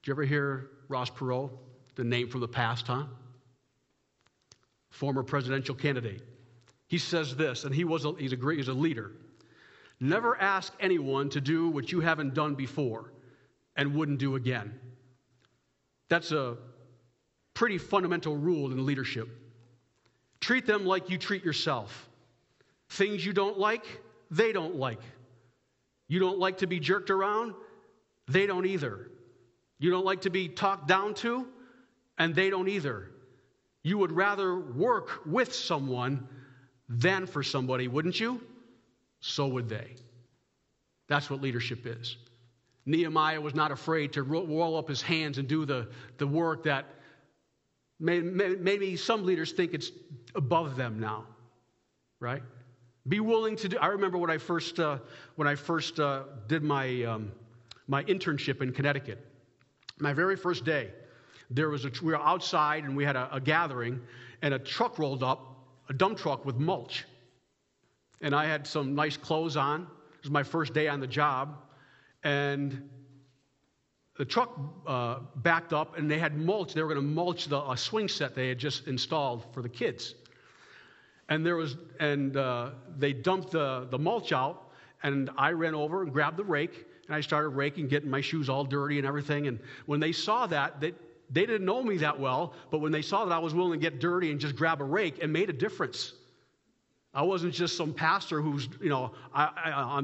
Did 0.00 0.06
you 0.06 0.14
ever 0.14 0.24
hear 0.24 0.70
Ross 0.88 1.10
Perot, 1.10 1.50
the 1.96 2.04
name 2.04 2.28
from 2.28 2.40
the 2.40 2.48
past, 2.48 2.86
huh? 2.86 3.04
Former 4.92 5.22
presidential 5.22 5.74
candidate. 5.74 6.22
He 6.86 6.98
says 6.98 7.34
this, 7.34 7.64
and 7.64 7.74
he 7.74 7.84
was 7.84 8.04
a, 8.04 8.12
he's, 8.18 8.32
a 8.32 8.36
great, 8.36 8.58
he's 8.58 8.68
a 8.68 8.74
leader. 8.74 9.12
Never 9.98 10.38
ask 10.40 10.72
anyone 10.78 11.30
to 11.30 11.40
do 11.40 11.68
what 11.68 11.90
you 11.90 12.00
haven't 12.00 12.34
done 12.34 12.54
before 12.54 13.12
and 13.74 13.94
wouldn't 13.94 14.18
do 14.18 14.36
again. 14.36 14.78
That's 16.10 16.30
a 16.30 16.56
pretty 17.54 17.78
fundamental 17.78 18.36
rule 18.36 18.70
in 18.70 18.84
leadership. 18.84 19.28
Treat 20.40 20.66
them 20.66 20.84
like 20.84 21.08
you 21.08 21.16
treat 21.16 21.44
yourself. 21.44 22.10
Things 22.90 23.24
you 23.24 23.32
don't 23.32 23.58
like, 23.58 23.84
they 24.30 24.52
don't 24.52 24.76
like. 24.76 25.00
You 26.08 26.18
don't 26.18 26.38
like 26.38 26.58
to 26.58 26.66
be 26.66 26.78
jerked 26.78 27.08
around, 27.08 27.54
they 28.28 28.46
don't 28.46 28.66
either. 28.66 29.08
You 29.78 29.90
don't 29.90 30.04
like 30.04 30.20
to 30.22 30.30
be 30.30 30.48
talked 30.48 30.86
down 30.86 31.14
to, 31.14 31.46
and 32.18 32.34
they 32.34 32.50
don't 32.50 32.68
either. 32.68 33.11
You 33.82 33.98
would 33.98 34.12
rather 34.12 34.58
work 34.58 35.24
with 35.26 35.54
someone 35.54 36.26
than 36.88 37.26
for 37.26 37.42
somebody, 37.42 37.88
wouldn't 37.88 38.18
you? 38.18 38.40
So 39.20 39.46
would 39.48 39.68
they. 39.68 39.96
That's 41.08 41.28
what 41.28 41.40
leadership 41.40 41.86
is. 41.86 42.16
Nehemiah 42.86 43.40
was 43.40 43.54
not 43.54 43.70
afraid 43.70 44.12
to 44.14 44.22
roll 44.22 44.76
up 44.76 44.88
his 44.88 45.02
hands 45.02 45.38
and 45.38 45.46
do 45.46 45.64
the, 45.64 45.88
the 46.18 46.26
work 46.26 46.64
that 46.64 46.86
may, 48.00 48.20
may, 48.20 48.56
maybe 48.56 48.96
some 48.96 49.24
leaders 49.24 49.52
think 49.52 49.72
it's 49.74 49.90
above 50.34 50.76
them 50.76 50.98
now, 50.98 51.26
right? 52.18 52.42
Be 53.08 53.20
willing 53.20 53.56
to 53.56 53.68
do. 53.68 53.78
I 53.78 53.88
remember 53.88 54.18
when 54.18 54.30
I 54.30 54.38
first 54.38 54.78
uh, 54.78 54.98
when 55.36 55.48
I 55.48 55.54
first 55.54 55.98
uh, 55.98 56.24
did 56.46 56.62
my 56.62 57.02
um, 57.04 57.32
my 57.88 58.04
internship 58.04 58.62
in 58.62 58.72
Connecticut. 58.72 59.26
My 59.98 60.12
very 60.12 60.36
first 60.36 60.64
day, 60.64 60.90
there 61.54 61.68
was 61.68 61.84
a, 61.84 61.90
we 62.02 62.12
were 62.12 62.20
outside 62.20 62.84
and 62.84 62.96
we 62.96 63.04
had 63.04 63.16
a, 63.16 63.28
a 63.34 63.40
gathering, 63.40 64.00
and 64.42 64.54
a 64.54 64.58
truck 64.58 64.98
rolled 64.98 65.22
up, 65.22 65.56
a 65.88 65.92
dump 65.92 66.18
truck 66.18 66.44
with 66.44 66.56
mulch. 66.56 67.04
And 68.20 68.34
I 68.34 68.46
had 68.46 68.66
some 68.66 68.94
nice 68.94 69.16
clothes 69.16 69.56
on. 69.56 69.82
It 69.82 70.22
was 70.22 70.30
my 70.30 70.42
first 70.42 70.74
day 70.74 70.88
on 70.88 71.00
the 71.00 71.06
job. 71.06 71.56
And 72.22 72.88
the 74.16 74.24
truck 74.24 74.58
uh, 74.86 75.20
backed 75.36 75.72
up 75.72 75.98
and 75.98 76.10
they 76.10 76.18
had 76.18 76.36
mulch. 76.36 76.74
They 76.74 76.82
were 76.82 76.88
going 76.88 77.00
to 77.00 77.12
mulch 77.14 77.46
the 77.46 77.60
a 77.70 77.76
swing 77.76 78.08
set 78.08 78.34
they 78.34 78.48
had 78.48 78.58
just 78.58 78.86
installed 78.86 79.44
for 79.52 79.62
the 79.62 79.68
kids. 79.68 80.14
And 81.28 81.46
there 81.46 81.56
was, 81.56 81.76
and 81.98 82.36
uh, 82.36 82.70
they 82.98 83.12
dumped 83.12 83.52
the, 83.52 83.86
the 83.90 83.98
mulch 83.98 84.32
out, 84.32 84.70
and 85.02 85.30
I 85.38 85.50
ran 85.52 85.74
over 85.74 86.02
and 86.02 86.12
grabbed 86.12 86.36
the 86.36 86.44
rake, 86.44 86.84
and 87.06 87.16
I 87.16 87.20
started 87.20 87.50
raking, 87.50 87.88
getting 87.88 88.10
my 88.10 88.20
shoes 88.20 88.48
all 88.48 88.64
dirty 88.64 88.98
and 88.98 89.06
everything. 89.06 89.46
And 89.46 89.58
when 89.86 89.98
they 89.98 90.12
saw 90.12 90.46
that, 90.48 90.80
they, 90.80 90.92
they 91.32 91.46
didn't 91.46 91.64
know 91.64 91.82
me 91.82 91.96
that 91.98 92.20
well, 92.20 92.52
but 92.70 92.78
when 92.78 92.92
they 92.92 93.00
saw 93.00 93.24
that 93.24 93.34
I 93.34 93.38
was 93.38 93.54
willing 93.54 93.72
to 93.72 93.78
get 93.78 94.00
dirty 94.00 94.30
and 94.30 94.38
just 94.38 94.54
grab 94.54 94.80
a 94.82 94.84
rake, 94.84 95.18
it 95.18 95.28
made 95.28 95.48
a 95.48 95.52
difference. 95.52 96.12
I 97.14 97.22
wasn't 97.22 97.54
just 97.54 97.76
some 97.76 97.94
pastor 97.94 98.42
who's, 98.42 98.68
you 98.80 98.90
know, 98.90 99.12
I, 99.34 100.02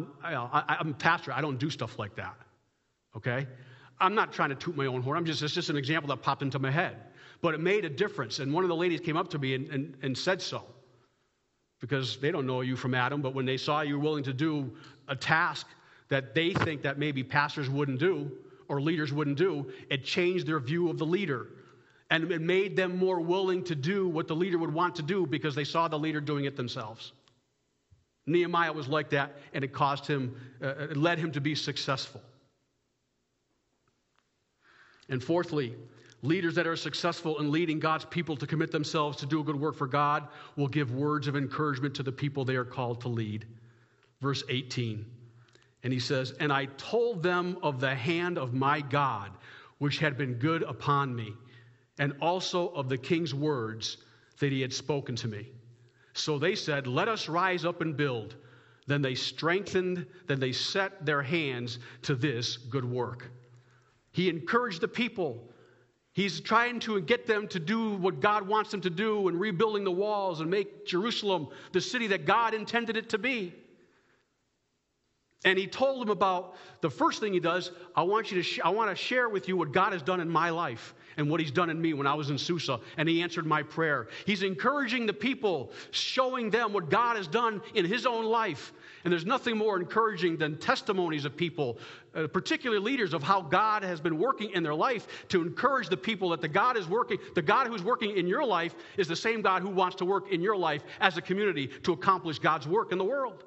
I'm 0.80 0.90
a 0.90 0.94
pastor. 0.94 1.32
I 1.32 1.42
don't 1.42 1.58
do 1.58 1.68
stuff 1.68 1.98
like 1.98 2.16
that. 2.16 2.34
Okay? 3.16 3.46
I'm 4.00 4.14
not 4.14 4.32
trying 4.32 4.50
to 4.50 4.54
toot 4.54 4.76
my 4.76 4.86
own 4.86 5.02
horn. 5.02 5.18
I'm 5.18 5.24
just, 5.24 5.42
it's 5.42 5.54
just 5.54 5.68
an 5.70 5.76
example 5.76 6.08
that 6.08 6.22
popped 6.22 6.42
into 6.42 6.58
my 6.58 6.70
head. 6.70 6.96
But 7.42 7.54
it 7.54 7.60
made 7.60 7.84
a 7.84 7.90
difference. 7.90 8.38
And 8.38 8.52
one 8.52 8.64
of 8.64 8.68
the 8.68 8.76
ladies 8.76 9.00
came 9.00 9.16
up 9.16 9.28
to 9.30 9.38
me 9.38 9.54
and, 9.54 9.68
and, 9.68 9.96
and 10.02 10.16
said 10.16 10.40
so. 10.40 10.64
Because 11.80 12.16
they 12.18 12.30
don't 12.30 12.46
know 12.46 12.62
you 12.62 12.74
from 12.74 12.94
Adam, 12.94 13.22
but 13.22 13.34
when 13.34 13.44
they 13.44 13.56
saw 13.56 13.82
you 13.82 13.98
willing 13.98 14.24
to 14.24 14.32
do 14.32 14.74
a 15.08 15.14
task 15.14 15.66
that 16.08 16.34
they 16.34 16.52
think 16.52 16.82
that 16.82 16.98
maybe 16.98 17.22
pastors 17.22 17.68
wouldn't 17.68 17.98
do 17.98 18.30
or 18.68 18.80
leaders 18.80 19.12
wouldn't 19.12 19.38
do, 19.38 19.70
it 19.90 20.04
changed 20.04 20.46
their 20.46 20.60
view 20.60 20.90
of 20.90 20.98
the 20.98 21.06
leader. 21.06 21.48
And 22.10 22.30
it 22.30 22.40
made 22.40 22.76
them 22.76 22.96
more 22.96 23.20
willing 23.20 23.64
to 23.64 23.74
do 23.74 24.08
what 24.08 24.28
the 24.28 24.36
leader 24.36 24.58
would 24.58 24.72
want 24.72 24.96
to 24.96 25.02
do 25.02 25.26
because 25.26 25.54
they 25.54 25.64
saw 25.64 25.88
the 25.88 25.98
leader 25.98 26.20
doing 26.20 26.44
it 26.44 26.56
themselves. 26.56 27.12
Nehemiah 28.26 28.72
was 28.72 28.88
like 28.88 29.10
that, 29.10 29.36
and 29.54 29.64
it 29.64 29.72
caused 29.72 30.06
him, 30.06 30.36
uh, 30.62 30.88
it 30.90 30.96
led 30.96 31.18
him 31.18 31.32
to 31.32 31.40
be 31.40 31.54
successful. 31.54 32.20
And 35.08 35.22
fourthly, 35.22 35.74
leaders 36.22 36.54
that 36.54 36.66
are 36.66 36.76
successful 36.76 37.38
in 37.38 37.50
leading 37.50 37.78
God's 37.78 38.04
people 38.04 38.36
to 38.36 38.46
commit 38.46 38.70
themselves 38.70 39.16
to 39.18 39.26
do 39.26 39.40
a 39.40 39.44
good 39.44 39.58
work 39.58 39.74
for 39.74 39.86
God 39.86 40.28
will 40.56 40.68
give 40.68 40.92
words 40.92 41.26
of 41.26 41.36
encouragement 41.36 41.94
to 41.94 42.02
the 42.02 42.12
people 42.12 42.44
they 42.44 42.56
are 42.56 42.64
called 42.64 43.00
to 43.02 43.08
lead. 43.08 43.46
Verse 44.20 44.42
18. 44.48 45.06
And 45.82 45.92
he 45.92 46.00
says, 46.00 46.32
And 46.40 46.52
I 46.52 46.66
told 46.76 47.22
them 47.22 47.58
of 47.62 47.80
the 47.80 47.94
hand 47.94 48.38
of 48.38 48.54
my 48.54 48.80
God, 48.80 49.30
which 49.78 49.98
had 49.98 50.18
been 50.18 50.34
good 50.34 50.62
upon 50.62 51.14
me, 51.14 51.34
and 51.98 52.12
also 52.20 52.68
of 52.68 52.88
the 52.88 52.98
king's 52.98 53.34
words 53.34 53.98
that 54.40 54.52
he 54.52 54.60
had 54.60 54.72
spoken 54.72 55.16
to 55.16 55.28
me. 55.28 55.48
So 56.14 56.38
they 56.38 56.54
said, 56.54 56.86
Let 56.86 57.08
us 57.08 57.28
rise 57.28 57.64
up 57.64 57.80
and 57.80 57.96
build. 57.96 58.36
Then 58.86 59.02
they 59.02 59.14
strengthened, 59.14 60.06
then 60.26 60.40
they 60.40 60.52
set 60.52 61.04
their 61.04 61.22
hands 61.22 61.78
to 62.02 62.14
this 62.14 62.56
good 62.56 62.84
work. 62.84 63.30
He 64.12 64.28
encouraged 64.28 64.80
the 64.80 64.88
people. 64.88 65.44
He's 66.14 66.40
trying 66.40 66.80
to 66.80 67.00
get 67.00 67.26
them 67.26 67.46
to 67.48 67.60
do 67.60 67.94
what 67.96 68.20
God 68.20 68.48
wants 68.48 68.70
them 68.70 68.80
to 68.80 68.90
do 68.90 69.28
and 69.28 69.38
rebuilding 69.38 69.84
the 69.84 69.92
walls 69.92 70.40
and 70.40 70.50
make 70.50 70.86
Jerusalem 70.86 71.48
the 71.72 71.80
city 71.80 72.08
that 72.08 72.24
God 72.24 72.54
intended 72.54 72.96
it 72.96 73.10
to 73.10 73.18
be. 73.18 73.54
And 75.44 75.56
he 75.56 75.68
told 75.68 76.00
them 76.00 76.10
about 76.10 76.56
the 76.80 76.90
first 76.90 77.20
thing 77.20 77.32
he 77.32 77.40
does. 77.40 77.70
I 77.94 78.02
want 78.02 78.30
you 78.30 78.38
to. 78.38 78.42
Sh- 78.42 78.60
I 78.64 78.70
want 78.70 78.90
to 78.90 78.96
share 78.96 79.28
with 79.28 79.46
you 79.46 79.56
what 79.56 79.72
God 79.72 79.92
has 79.92 80.02
done 80.02 80.20
in 80.20 80.28
my 80.28 80.50
life 80.50 80.94
and 81.16 81.30
what 81.30 81.40
he's 81.40 81.52
done 81.52 81.70
in 81.70 81.80
me 81.80 81.94
when 81.94 82.06
I 82.06 82.14
was 82.14 82.30
in 82.30 82.38
Susa, 82.38 82.80
and 82.96 83.08
he 83.08 83.22
answered 83.22 83.46
my 83.46 83.62
prayer. 83.62 84.08
He's 84.26 84.42
encouraging 84.42 85.06
the 85.06 85.12
people, 85.12 85.72
showing 85.90 86.50
them 86.50 86.72
what 86.72 86.90
God 86.90 87.16
has 87.16 87.26
done 87.26 87.60
in 87.74 87.84
his 87.84 88.06
own 88.06 88.24
life. 88.24 88.72
And 89.04 89.12
there's 89.12 89.26
nothing 89.26 89.56
more 89.56 89.78
encouraging 89.78 90.36
than 90.36 90.58
testimonies 90.58 91.24
of 91.24 91.36
people, 91.36 91.78
uh, 92.14 92.26
particularly 92.26 92.82
leaders, 92.82 93.14
of 93.14 93.22
how 93.22 93.40
God 93.40 93.84
has 93.84 94.00
been 94.00 94.18
working 94.18 94.50
in 94.50 94.62
their 94.64 94.74
life 94.74 95.06
to 95.28 95.40
encourage 95.40 95.88
the 95.88 95.96
people 95.96 96.30
that 96.30 96.40
the 96.40 96.48
God 96.48 96.76
is 96.76 96.88
working, 96.88 97.18
the 97.34 97.42
God 97.42 97.68
who's 97.68 97.82
working 97.82 98.16
in 98.16 98.26
your 98.26 98.44
life 98.44 98.74
is 98.96 99.06
the 99.06 99.16
same 99.16 99.40
God 99.40 99.62
who 99.62 99.70
wants 99.70 99.96
to 99.96 100.04
work 100.04 100.32
in 100.32 100.40
your 100.40 100.56
life 100.56 100.82
as 101.00 101.16
a 101.16 101.22
community 101.22 101.68
to 101.84 101.92
accomplish 101.92 102.40
God's 102.40 102.66
work 102.66 102.90
in 102.90 102.98
the 102.98 103.04
world. 103.04 103.44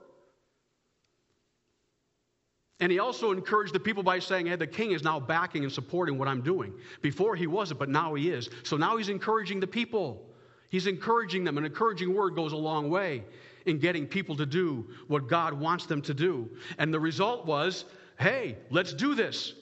And 2.82 2.92
he 2.92 2.98
also 2.98 3.32
encouraged 3.32 3.74
the 3.74 3.80
people 3.80 4.02
by 4.02 4.18
saying, 4.18 4.48
Hey, 4.48 4.56
the 4.56 4.68
king 4.68 4.92
is 4.92 5.04
now 5.04 5.20
backing 5.20 5.64
and 5.64 5.72
supporting 5.72 6.18
what 6.18 6.28
I'm 6.28 6.42
doing. 6.42 6.74
Before 7.02 7.36
he 7.36 7.46
wasn't, 7.46 7.80
but 7.80 7.90
now 7.90 8.16
he 8.16 8.32
is. 8.32 8.50
So 8.64 8.76
now 8.76 8.98
he's 8.98 9.08
encouraging 9.08 9.60
the 9.60 9.68
people. 9.68 10.26
He's 10.70 10.88
encouraging 10.88 11.44
them. 11.44 11.58
An 11.60 11.66
encouraging 11.66 12.14
word 12.14 12.36
goes 12.36 12.54
a 12.54 12.58
long 12.58 12.90
way 12.90 13.24
in 13.68 13.78
getting 13.78 14.08
people 14.08 14.36
to 14.36 14.48
do 14.48 14.88
what 15.08 15.28
God 15.28 15.54
wants 15.54 15.86
them 15.86 16.02
to 16.02 16.14
do. 16.14 16.50
And 16.80 16.92
the 16.92 17.00
result 17.00 17.46
was, 17.46 17.86
Hey, 18.20 18.58
let's 18.72 18.94
do 18.94 19.14
this. 19.14 19.54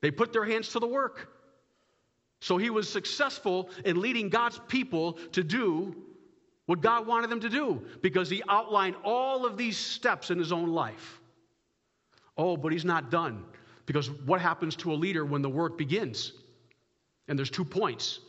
They 0.00 0.12
put 0.12 0.32
their 0.32 0.44
hands 0.44 0.68
to 0.70 0.78
the 0.78 0.86
work. 0.86 1.28
So 2.40 2.56
he 2.56 2.70
was 2.70 2.88
successful 2.88 3.68
in 3.84 4.00
leading 4.00 4.28
God's 4.28 4.60
people 4.68 5.14
to 5.32 5.42
do 5.42 5.94
what 6.66 6.80
God 6.80 7.06
wanted 7.06 7.30
them 7.30 7.40
to 7.40 7.48
do 7.48 7.82
because 8.00 8.30
he 8.30 8.42
outlined 8.48 8.94
all 9.02 9.44
of 9.44 9.56
these 9.56 9.76
steps 9.76 10.30
in 10.30 10.38
his 10.38 10.52
own 10.52 10.70
life. 10.70 11.19
Oh, 12.40 12.56
but 12.56 12.72
he's 12.72 12.86
not 12.86 13.10
done. 13.10 13.44
Because 13.84 14.10
what 14.10 14.40
happens 14.40 14.74
to 14.76 14.92
a 14.92 14.94
leader 14.94 15.26
when 15.26 15.42
the 15.42 15.50
work 15.50 15.76
begins? 15.76 16.32
And 17.28 17.38
there's 17.38 17.50
two 17.50 17.66
points. 17.66 18.20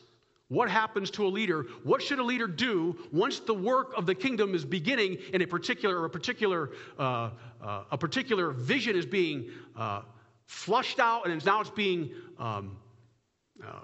What 0.49 0.69
happens 0.69 1.09
to 1.11 1.25
a 1.25 1.29
leader? 1.29 1.67
What 1.83 2.01
should 2.01 2.19
a 2.19 2.23
leader 2.23 2.45
do 2.45 2.97
once 3.13 3.39
the 3.39 3.53
work 3.53 3.93
of 3.95 4.05
the 4.05 4.13
kingdom 4.13 4.53
is 4.53 4.65
beginning 4.65 5.17
in 5.33 5.41
a 5.41 5.47
particular, 5.47 6.03
a 6.03 6.09
particular, 6.09 6.71
uh, 6.99 7.29
uh, 7.63 7.83
a 7.89 7.97
particular 7.97 8.51
vision 8.51 8.97
is 8.97 9.05
being 9.05 9.49
uh, 9.77 10.01
flushed 10.45 10.99
out 10.99 11.25
and 11.25 11.45
now 11.45 11.61
it's 11.61 11.69
being 11.69 12.11
um, 12.37 12.75
uh, 13.65 13.79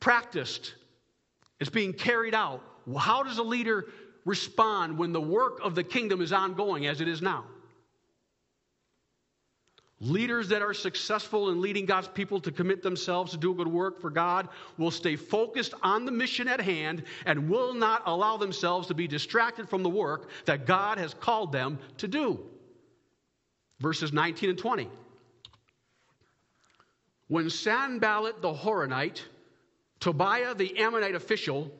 practiced, 0.00 0.74
it's 1.60 1.70
being 1.70 1.94
carried 1.94 2.34
out. 2.34 2.60
How 2.98 3.22
does 3.22 3.38
a 3.38 3.42
leader 3.42 3.86
respond 4.26 4.98
when 4.98 5.12
the 5.12 5.20
work 5.20 5.60
of 5.64 5.74
the 5.74 5.82
kingdom 5.82 6.20
is 6.20 6.30
ongoing 6.30 6.86
as 6.88 7.00
it 7.00 7.08
is 7.08 7.22
now? 7.22 7.46
Leaders 10.02 10.48
that 10.48 10.62
are 10.62 10.74
successful 10.74 11.50
in 11.50 11.60
leading 11.60 11.86
God's 11.86 12.08
people 12.08 12.40
to 12.40 12.50
commit 12.50 12.82
themselves 12.82 13.30
to 13.30 13.36
do 13.36 13.54
good 13.54 13.68
work 13.68 14.00
for 14.00 14.10
God 14.10 14.48
will 14.76 14.90
stay 14.90 15.14
focused 15.14 15.74
on 15.80 16.04
the 16.04 16.10
mission 16.10 16.48
at 16.48 16.60
hand 16.60 17.04
and 17.24 17.48
will 17.48 17.72
not 17.72 18.02
allow 18.06 18.36
themselves 18.36 18.88
to 18.88 18.94
be 18.94 19.06
distracted 19.06 19.68
from 19.68 19.84
the 19.84 19.88
work 19.88 20.28
that 20.44 20.66
God 20.66 20.98
has 20.98 21.14
called 21.14 21.52
them 21.52 21.78
to 21.98 22.08
do. 22.08 22.40
Verses 23.78 24.12
19 24.12 24.50
and 24.50 24.58
20. 24.58 24.88
When 27.28 27.48
Sanballat 27.48 28.42
the 28.42 28.52
Horonite, 28.52 29.22
Tobiah 30.00 30.56
the 30.56 30.80
Ammonite 30.80 31.14
official, 31.14 31.70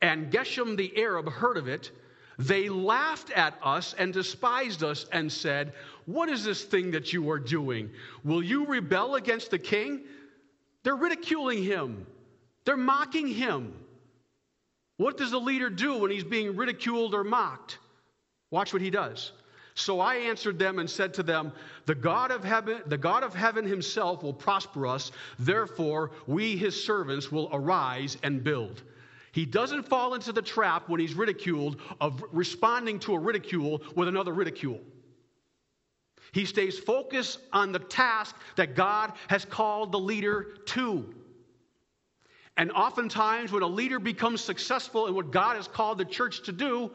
and 0.00 0.32
Geshem 0.32 0.78
the 0.78 0.96
Arab 0.96 1.28
heard 1.28 1.58
of 1.58 1.68
it, 1.68 1.90
they 2.38 2.68
laughed 2.68 3.30
at 3.30 3.58
us 3.62 3.94
and 3.98 4.12
despised 4.12 4.82
us 4.82 5.06
and 5.12 5.30
said, 5.30 5.72
What 6.04 6.28
is 6.28 6.44
this 6.44 6.64
thing 6.64 6.90
that 6.90 7.12
you 7.12 7.30
are 7.30 7.38
doing? 7.38 7.90
Will 8.24 8.42
you 8.42 8.66
rebel 8.66 9.14
against 9.14 9.50
the 9.50 9.58
king? 9.58 10.02
They're 10.82 10.96
ridiculing 10.96 11.62
him, 11.62 12.06
they're 12.64 12.76
mocking 12.76 13.28
him. 13.28 13.74
What 14.98 15.18
does 15.18 15.30
the 15.30 15.40
leader 15.40 15.68
do 15.68 15.98
when 15.98 16.10
he's 16.10 16.24
being 16.24 16.56
ridiculed 16.56 17.14
or 17.14 17.22
mocked? 17.22 17.78
Watch 18.50 18.72
what 18.72 18.80
he 18.80 18.88
does. 18.88 19.32
So 19.74 20.00
I 20.00 20.14
answered 20.14 20.58
them 20.58 20.78
and 20.78 20.88
said 20.88 21.12
to 21.14 21.22
them, 21.22 21.52
The 21.84 21.94
God 21.94 22.30
of 22.30 22.42
heaven, 22.42 22.80
the 22.86 22.96
God 22.96 23.22
of 23.22 23.34
heaven 23.34 23.66
himself 23.66 24.22
will 24.22 24.32
prosper 24.32 24.86
us, 24.86 25.12
therefore 25.38 26.12
we 26.26 26.56
his 26.56 26.82
servants 26.82 27.30
will 27.30 27.50
arise 27.52 28.16
and 28.22 28.42
build. 28.42 28.82
He 29.36 29.44
doesn't 29.44 29.86
fall 29.86 30.14
into 30.14 30.32
the 30.32 30.40
trap 30.40 30.88
when 30.88 30.98
he's 30.98 31.12
ridiculed 31.12 31.78
of 32.00 32.24
responding 32.32 32.98
to 33.00 33.12
a 33.12 33.18
ridicule 33.18 33.82
with 33.94 34.08
another 34.08 34.32
ridicule. 34.32 34.80
He 36.32 36.46
stays 36.46 36.78
focused 36.78 37.40
on 37.52 37.70
the 37.70 37.78
task 37.78 38.34
that 38.56 38.74
God 38.74 39.12
has 39.28 39.44
called 39.44 39.92
the 39.92 39.98
leader 39.98 40.56
to. 40.68 41.14
And 42.56 42.72
oftentimes, 42.72 43.52
when 43.52 43.62
a 43.62 43.66
leader 43.66 43.98
becomes 43.98 44.40
successful 44.40 45.06
in 45.06 45.14
what 45.14 45.30
God 45.30 45.56
has 45.56 45.68
called 45.68 45.98
the 45.98 46.06
church 46.06 46.44
to 46.44 46.52
do, 46.52 46.90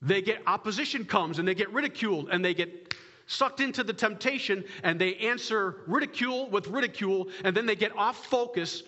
they 0.00 0.22
get 0.22 0.40
opposition 0.46 1.04
comes 1.04 1.38
and 1.38 1.46
they 1.46 1.54
get 1.54 1.70
ridiculed 1.70 2.30
and 2.32 2.42
they 2.42 2.54
get 2.54 2.94
sucked 3.26 3.60
into 3.60 3.84
the 3.84 3.92
temptation 3.92 4.64
and 4.84 4.98
they 4.98 5.16
answer 5.16 5.82
ridicule 5.86 6.48
with 6.48 6.66
ridicule 6.68 7.28
and 7.44 7.54
then 7.54 7.66
they 7.66 7.76
get 7.76 7.94
off 7.94 8.24
focus 8.24 8.84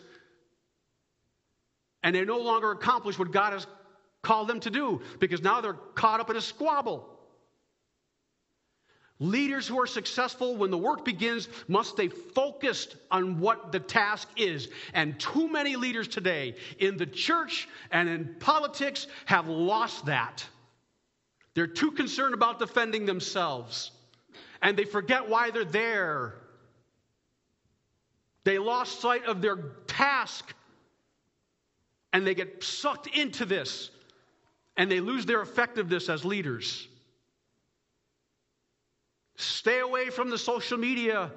and 2.03 2.15
they 2.15 2.25
no 2.25 2.39
longer 2.39 2.71
accomplish 2.71 3.19
what 3.19 3.31
God 3.31 3.53
has 3.53 3.67
called 4.23 4.49
them 4.49 4.61
to 4.61 4.71
do 4.71 5.01
because 5.19 5.43
now 5.43 5.61
they're 5.61 5.75
caught 5.95 6.21
up 6.21 6.31
in 6.31 6.37
a 6.37 6.41
squabble. 6.41 7.07
Leaders 9.19 9.69
who 9.69 9.79
are 9.79 9.87
successful 9.87 10.57
when 10.57 10.71
the 10.71 10.79
work 10.79 11.05
begins 11.05 11.47
must 11.69 11.91
stay 11.91 12.09
focused 12.09 12.97
on 13.11 13.39
what 13.39 13.71
the 13.71 13.79
task 13.79 14.27
is. 14.37 14.69
And 14.95 15.21
too 15.21 15.47
many 15.47 15.77
leaders 15.77 16.09
today 16.09 16.55
in 16.79 16.97
the 16.97 17.05
church 17.05 17.69
and 17.91 18.09
in 18.09 18.37
politics 18.41 19.07
have 19.27 19.47
lost 19.47 20.07
that. 20.07 20.47
They're 21.55 21.67
too 21.67 21.91
concerned 21.91 22.33
about 22.33 22.59
defending 22.59 23.05
themselves 23.05 23.91
and 24.63 24.77
they 24.77 24.85
forget 24.85 25.29
why 25.29 25.51
they're 25.51 25.65
there. 25.65 26.35
They 28.45 28.59
lost 28.59 29.01
sight 29.01 29.27
of 29.27 29.43
their 29.43 29.57
task 29.87 30.55
and 32.12 32.27
they 32.27 32.35
get 32.35 32.62
sucked 32.62 33.07
into 33.07 33.44
this 33.44 33.90
and 34.77 34.90
they 34.90 35.01
lose 35.01 35.27
their 35.27 35.42
effectiveness 35.42 36.09
as 36.09 36.25
leaders. 36.25 36.88
Stay 39.37 39.81
away 39.81 40.11
from 40.11 40.31
the 40.31 40.38
social 40.38 40.79
media 40.79 41.31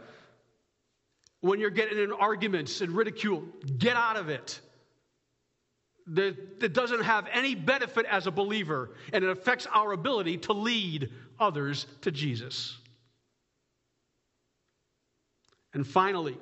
when 1.41 1.59
you're 1.59 1.69
getting 1.69 1.97
in 1.99 2.11
arguments 2.11 2.81
and 2.81 2.91
ridicule. 2.91 3.43
Get 3.77 3.95
out 3.95 4.17
of 4.17 4.29
it. 4.29 4.59
that, 6.07 6.73
doesn't 6.73 7.03
have 7.03 7.27
any 7.31 7.55
benefit 7.55 8.05
as 8.05 8.27
a 8.27 8.31
believer, 8.31 8.91
and 9.11 9.23
it 9.23 9.29
affects 9.29 9.67
our 9.73 9.93
ability 9.93 10.37
to 10.37 10.53
lead 10.53 11.09
others 11.39 11.85
to 12.01 12.11
Jesus. 12.11 12.77
And 15.73 15.87
finally, 15.87 16.37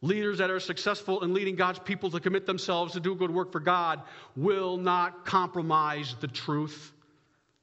leaders 0.00 0.38
that 0.38 0.50
are 0.50 0.60
successful 0.60 1.22
in 1.24 1.34
leading 1.34 1.56
God's 1.56 1.78
people 1.80 2.10
to 2.10 2.20
commit 2.20 2.46
themselves 2.46 2.92
to 2.92 3.00
do 3.00 3.14
good 3.14 3.30
work 3.30 3.50
for 3.50 3.60
God 3.60 4.02
will 4.36 4.76
not 4.76 5.24
compromise 5.24 6.14
the 6.20 6.28
truth. 6.28 6.92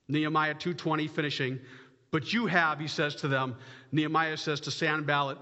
Nehemiah 0.08 0.56
2:20 0.56 1.10
finishing, 1.10 1.60
but 2.12 2.34
you 2.34 2.46
have, 2.46 2.80
he 2.80 2.88
says 2.88 3.16
to 3.18 3.28
them, 3.28 3.56
Nehemiah 3.92 4.38
says 4.38 4.60
to 4.62 4.72
Sanballat 4.72 5.38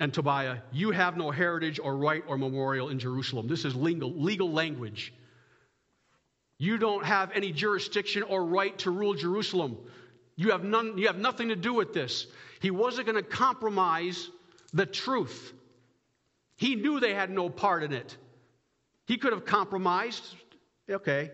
and 0.00 0.14
Tobiah, 0.14 0.58
you 0.72 0.92
have 0.92 1.16
no 1.16 1.30
heritage 1.30 1.80
or 1.80 1.96
right 1.96 2.22
or 2.26 2.38
memorial 2.38 2.88
in 2.88 2.98
Jerusalem. 2.98 3.48
This 3.48 3.64
is 3.64 3.74
legal, 3.74 4.12
legal 4.12 4.52
language. 4.52 5.12
You 6.58 6.78
don't 6.78 7.04
have 7.04 7.30
any 7.32 7.52
jurisdiction 7.52 8.22
or 8.22 8.44
right 8.44 8.76
to 8.78 8.90
rule 8.90 9.14
Jerusalem. 9.14 9.76
You 10.36 10.50
have, 10.52 10.64
none, 10.64 10.98
you 10.98 11.08
have 11.08 11.18
nothing 11.18 11.48
to 11.48 11.56
do 11.56 11.72
with 11.72 11.92
this. 11.92 12.26
He 12.60 12.70
wasn't 12.70 13.06
going 13.06 13.22
to 13.22 13.28
compromise 13.28 14.30
the 14.72 14.86
truth. 14.86 15.52
He 16.58 16.74
knew 16.74 16.98
they 16.98 17.14
had 17.14 17.30
no 17.30 17.48
part 17.48 17.84
in 17.84 17.92
it. 17.92 18.16
He 19.06 19.16
could 19.16 19.32
have 19.32 19.44
compromised. 19.44 20.34
Okay, 20.90 21.30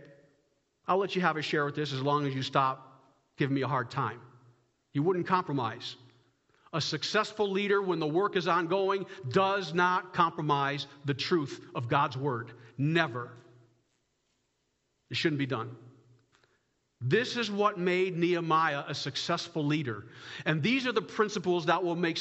I'll 0.87 0.99
let 0.99 1.17
you 1.17 1.23
have 1.23 1.39
a 1.39 1.43
share 1.43 1.65
with 1.65 1.75
this 1.75 1.95
as 1.95 2.03
long 2.03 2.27
as 2.27 2.35
you 2.35 2.43
stop 2.43 3.03
giving 3.39 3.55
me 3.55 3.63
a 3.63 3.67
hard 3.67 3.91
time. 3.91 4.21
He 4.93 5.01
wouldn't 5.01 5.27
compromise. 5.27 5.97
A 6.75 6.81
successful 6.81 7.51
leader, 7.51 7.81
when 7.81 8.01
the 8.01 8.07
work 8.07 8.37
is 8.37 8.47
ongoing, 8.47 9.07
does 9.31 9.73
not 9.73 10.13
compromise 10.13 10.87
the 11.07 11.15
truth 11.15 11.59
of 11.75 11.89
God's 11.89 12.19
word. 12.19 12.53
Never. 12.77 13.33
It 15.11 15.17
shouldn't 15.17 15.39
be 15.39 15.47
done. 15.47 15.75
This 17.07 17.37
is 17.37 17.51
what 17.51 17.79
made 17.79 18.17
Nehemiah 18.17 18.85
a 18.89 18.95
successful 18.95 19.63
leader. 19.63 20.07
And 20.47 20.63
these 20.63 20.87
are 20.87 20.93
the 20.93 21.03
principles 21.03 21.67
that 21.67 21.83
will 21.83 21.97
make, 21.97 22.19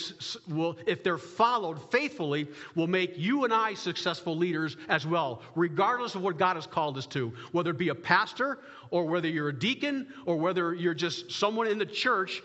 will, 0.50 0.78
if 0.86 1.06
they're 1.06 1.18
followed 1.18 1.90
faithfully, 1.90 2.50
will 2.76 2.88
make 2.88 3.18
you 3.18 3.46
and 3.46 3.54
I 3.54 3.76
successful 3.76 4.36
leaders 4.36 4.76
as 4.90 5.08
well, 5.08 5.42
regardless 5.56 6.16
of 6.16 6.22
what 6.22 6.38
God 6.38 6.58
has 6.58 6.68
called 6.68 6.98
us 6.98 7.06
to. 7.08 7.32
Whether 7.54 7.72
it 7.72 7.78
be 7.78 7.90
a 7.90 7.96
pastor, 7.96 8.60
or 8.92 9.06
whether 9.06 9.30
you're 9.30 9.50
a 9.50 9.58
deacon, 9.58 10.08
or 10.26 10.36
whether 10.36 10.74
you're 10.74 10.94
just 10.94 11.32
someone 11.32 11.68
in 11.68 11.78
the 11.78 11.86
church 11.86 12.44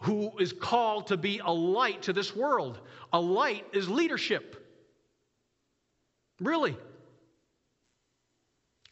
who 0.00 0.36
is 0.38 0.52
called 0.52 1.06
to 1.08 1.16
be 1.16 1.40
a 1.44 1.52
light 1.52 2.02
to 2.02 2.12
this 2.12 2.34
world. 2.34 2.80
A 3.12 3.20
light 3.20 3.64
is 3.72 3.88
leadership. 3.88 4.66
Really. 6.40 6.76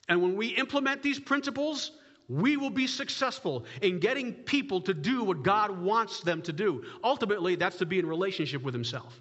And 0.09 0.23
when 0.23 0.37
we 0.37 0.49
implement 0.49 1.03
these 1.03 1.19
principles, 1.19 1.93
we 2.29 2.57
will 2.57 2.71
be 2.71 2.87
successful 2.87 3.65
in 3.83 3.99
getting 3.99 4.33
people 4.33 4.81
to 4.83 4.95
do 4.95 5.25
what 5.25 5.43
God 5.43 5.79
wants 5.81 6.21
them 6.21 6.43
to 6.43 6.53
do. 6.53 6.85
Ultimately, 7.03 7.57
that's 7.57 7.79
to 7.79 7.87
be 7.87 7.99
in 7.99 8.07
relationship 8.07 8.63
with 8.63 8.75
Himself. 8.75 9.19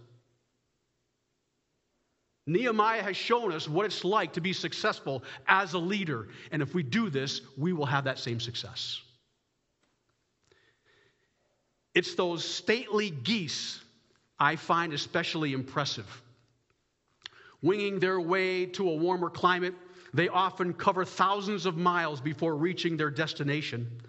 Nehemiah 2.48 3.02
has 3.02 3.18
shown 3.18 3.52
us 3.52 3.68
what 3.68 3.88
it's 3.88 4.04
like 4.04 4.34
to 4.34 4.42
be 4.42 4.54
successful 4.54 5.24
as 5.48 5.74
a 5.74 5.80
leader. 5.80 6.28
And 6.52 6.62
if 6.62 6.76
we 6.76 6.84
do 6.84 7.10
this, 7.10 7.42
we 7.58 7.74
will 7.74 7.88
have 7.88 8.04
that 8.04 8.20
same 8.20 8.40
success. 8.40 9.02
It's 11.96 12.14
those 12.14 12.44
stately 12.44 13.10
geese 13.10 13.80
I 14.40 14.58
find 14.58 14.94
especially 14.94 15.54
impressive. 15.54 16.22
Winging 17.62 18.00
their 18.00 18.20
way 18.20 18.66
to 18.68 18.90
a 18.90 18.96
warmer 18.96 19.30
climate, 19.30 19.74
they 20.16 20.30
often 20.30 20.74
cover 20.74 21.04
thousands 21.04 21.66
of 21.66 21.76
miles 21.76 22.22
before 22.22 22.56
reaching 22.56 22.96
their 22.96 23.12
destination. 23.12 24.02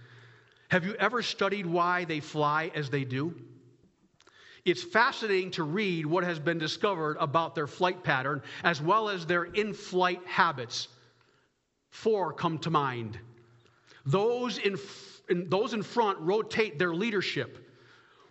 Have 0.69 0.85
you 0.85 0.95
ever 0.95 1.21
studied 1.21 1.66
why 1.66 2.05
they 2.05 2.21
fly 2.21 2.71
as 2.77 2.90
they 2.90 3.05
do? 3.05 3.35
It's 4.64 4.85
fascinating 4.85 5.51
to 5.53 5.64
read 5.64 6.07
what 6.07 6.23
has 6.23 6.38
been 6.38 6.59
discovered 6.59 7.16
about 7.19 7.57
their 7.57 7.66
flight 7.66 8.05
pattern 8.05 8.42
as 8.62 8.81
well 8.81 9.09
as 9.09 9.27
their 9.27 9.45
in 9.45 9.75
flight 9.75 10.21
habits. 10.27 10.88
Four 11.90 12.33
come 12.33 12.59
to 12.61 12.71
mind. 12.71 13.19
Those 14.05 14.59
in, 14.59 14.79
those 15.49 15.75
in 15.75 15.83
front 15.83 16.19
rotate 16.21 16.79
their 16.79 16.95
leadership 16.95 17.66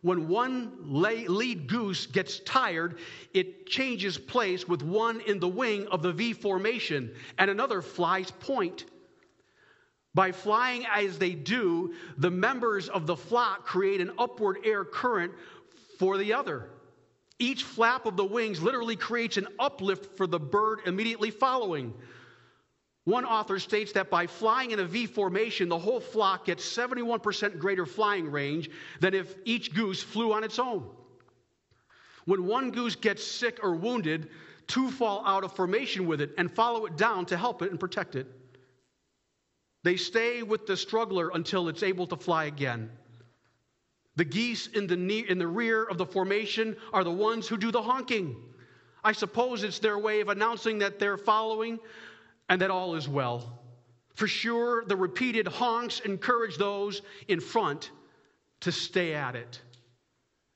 when 0.05 0.27
one 0.27 0.71
lead 0.85 1.67
goose 1.67 2.05
gets 2.05 2.37
tired, 2.41 2.99
it 3.33 3.65
changes 3.65 4.19
place 4.19 4.67
with 4.67 4.83
one 4.83 5.19
in 5.21 5.39
the 5.39 5.47
wing 5.47 5.87
of 5.87 6.03
the 6.03 6.13
V 6.13 6.31
formation 6.31 7.11
and 7.39 7.49
another 7.49 7.81
flies 7.81 8.29
point. 8.29 8.85
By 10.13 10.31
flying 10.31 10.85
as 10.85 11.17
they 11.17 11.31
do, 11.31 11.95
the 12.19 12.29
members 12.29 12.87
of 12.87 13.07
the 13.07 13.15
flock 13.15 13.65
create 13.65 13.99
an 13.99 14.11
upward 14.19 14.59
air 14.63 14.85
current 14.85 15.31
for 15.97 16.19
the 16.19 16.33
other. 16.33 16.69
Each 17.39 17.63
flap 17.63 18.05
of 18.05 18.15
the 18.15 18.25
wings 18.25 18.61
literally 18.61 18.95
creates 18.95 19.37
an 19.37 19.47
uplift 19.57 20.15
for 20.17 20.27
the 20.27 20.39
bird 20.39 20.81
immediately 20.85 21.31
following. 21.31 21.95
One 23.05 23.23
author 23.23 23.59
states 23.59 23.91
that 23.93 24.09
by 24.09 24.25
flying 24.25 24.71
in 24.71 24.79
a 24.79 24.85
V 24.85 25.05
formation, 25.05 25.69
the 25.69 25.77
whole 25.77 25.99
flock 25.99 26.45
gets 26.45 26.65
71% 26.65 27.59
greater 27.59 27.85
flying 27.85 28.29
range 28.31 28.69
than 28.99 29.13
if 29.13 29.35
each 29.45 29.73
goose 29.73 30.01
flew 30.01 30.33
on 30.33 30.43
its 30.43 30.57
own. 30.57 30.89
When 32.25 32.47
one 32.47 32.71
goose 32.71 32.95
gets 32.95 33.23
sick 33.23 33.59
or 33.61 33.75
wounded, 33.75 34.29
two 34.65 34.89
fall 34.89 35.23
out 35.23 35.43
of 35.43 35.55
formation 35.55 36.07
with 36.07 36.19
it 36.19 36.31
and 36.39 36.51
follow 36.51 36.87
it 36.87 36.97
down 36.97 37.27
to 37.27 37.37
help 37.37 37.61
it 37.61 37.69
and 37.69 37.79
protect 37.79 38.15
it. 38.15 38.27
They 39.83 39.97
stay 39.97 40.41
with 40.41 40.65
the 40.65 40.75
struggler 40.75 41.29
until 41.29 41.69
it's 41.69 41.83
able 41.83 42.07
to 42.07 42.15
fly 42.15 42.45
again. 42.45 42.89
The 44.15 44.25
geese 44.25 44.65
in 44.65 44.87
the, 44.87 44.95
ne- 44.95 45.29
in 45.29 45.37
the 45.37 45.47
rear 45.47 45.83
of 45.83 45.99
the 45.99 46.05
formation 46.07 46.75
are 46.91 47.03
the 47.03 47.11
ones 47.11 47.47
who 47.47 47.57
do 47.57 47.71
the 47.71 47.83
honking. 47.83 48.35
I 49.03 49.11
suppose 49.11 49.63
it's 49.63 49.77
their 49.77 49.99
way 49.99 50.21
of 50.21 50.29
announcing 50.29 50.79
that 50.79 50.97
they're 50.97 51.19
following 51.19 51.77
and 52.49 52.62
that 52.62 52.71
all 52.71 52.95
is 52.95 53.08
well. 53.08 53.60
For 54.15 54.27
sure, 54.27 54.86
the 54.86 54.95
repeated 54.95 55.47
honks 55.47 55.99
encourage 56.01 56.58
those 56.58 57.01
in 57.27 57.39
front 57.39 57.91
to 58.62 58.71
stay 58.71 59.13
at 59.13 59.36
it. 59.36 59.62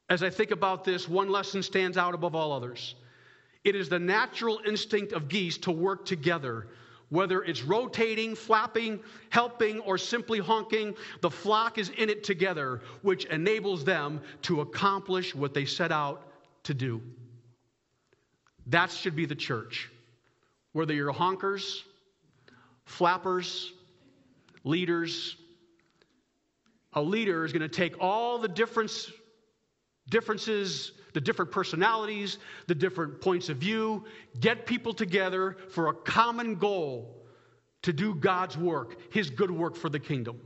As 0.09 0.23
I 0.23 0.29
think 0.29 0.51
about 0.51 0.83
this, 0.83 1.07
one 1.07 1.29
lesson 1.29 1.61
stands 1.61 1.97
out 1.97 2.15
above 2.15 2.35
all 2.35 2.51
others. 2.51 2.95
It 3.63 3.75
is 3.75 3.89
the 3.89 3.99
natural 3.99 4.59
instinct 4.65 5.13
of 5.13 5.27
geese 5.27 5.57
to 5.59 5.71
work 5.71 6.05
together. 6.05 6.67
Whether 7.09 7.43
it's 7.43 7.63
rotating, 7.63 8.35
flapping, 8.35 8.99
helping, 9.29 9.79
or 9.81 9.97
simply 9.97 10.39
honking, 10.39 10.95
the 11.21 11.29
flock 11.29 11.77
is 11.77 11.89
in 11.89 12.09
it 12.09 12.23
together, 12.23 12.81
which 13.01 13.25
enables 13.25 13.83
them 13.83 14.21
to 14.43 14.61
accomplish 14.61 15.35
what 15.35 15.53
they 15.53 15.65
set 15.65 15.91
out 15.91 16.31
to 16.63 16.73
do. 16.73 17.01
That 18.67 18.91
should 18.91 19.15
be 19.15 19.25
the 19.25 19.35
church. 19.35 19.89
Whether 20.73 20.93
you're 20.93 21.13
honkers, 21.13 21.83
flappers, 22.85 23.73
leaders, 24.63 25.35
a 26.93 27.01
leader 27.01 27.45
is 27.45 27.51
going 27.51 27.61
to 27.61 27.67
take 27.67 27.95
all 27.99 28.39
the 28.39 28.47
difference, 28.47 29.11
differences, 30.09 30.91
the 31.13 31.21
different 31.21 31.51
personalities, 31.51 32.37
the 32.67 32.75
different 32.75 33.21
points 33.21 33.49
of 33.49 33.57
view, 33.57 34.05
get 34.39 34.65
people 34.65 34.93
together 34.93 35.57
for 35.69 35.89
a 35.89 35.93
common 35.93 36.55
goal 36.55 37.15
to 37.83 37.93
do 37.93 38.13
God's 38.13 38.57
work, 38.57 39.13
His 39.13 39.29
good 39.29 39.51
work 39.51 39.75
for 39.75 39.89
the 39.89 39.99
kingdom. 39.99 40.39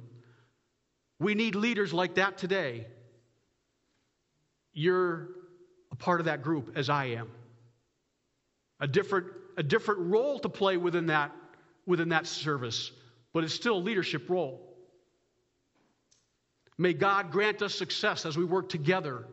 We 1.19 1.35
need 1.35 1.55
leaders 1.55 1.93
like 1.93 2.15
that 2.15 2.37
today. 2.37 2.87
You're 4.73 5.29
a 5.91 5.95
part 5.95 6.19
of 6.19 6.25
that 6.25 6.41
group, 6.41 6.73
as 6.75 6.89
I 6.89 7.05
am. 7.05 7.29
A 8.83 8.87
different 8.87 9.27
a 9.57 9.63
different 9.63 10.01
role 10.01 10.39
to 10.39 10.49
play 10.49 10.77
within 10.77 11.07
that, 11.07 11.31
within 11.85 12.09
that 12.09 12.27
service, 12.27 12.91
but 13.33 13.43
it's 13.43 13.53
still 13.53 13.77
a 13.77 13.79
leadership 13.79 14.29
role. 14.29 14.61
May 16.77 16.93
God 16.93 17.31
grant 17.31 17.61
us 17.61 17.75
success 17.75 18.25
as 18.25 18.37
we 18.37 18.45
work 18.45 18.69
together 18.69 19.25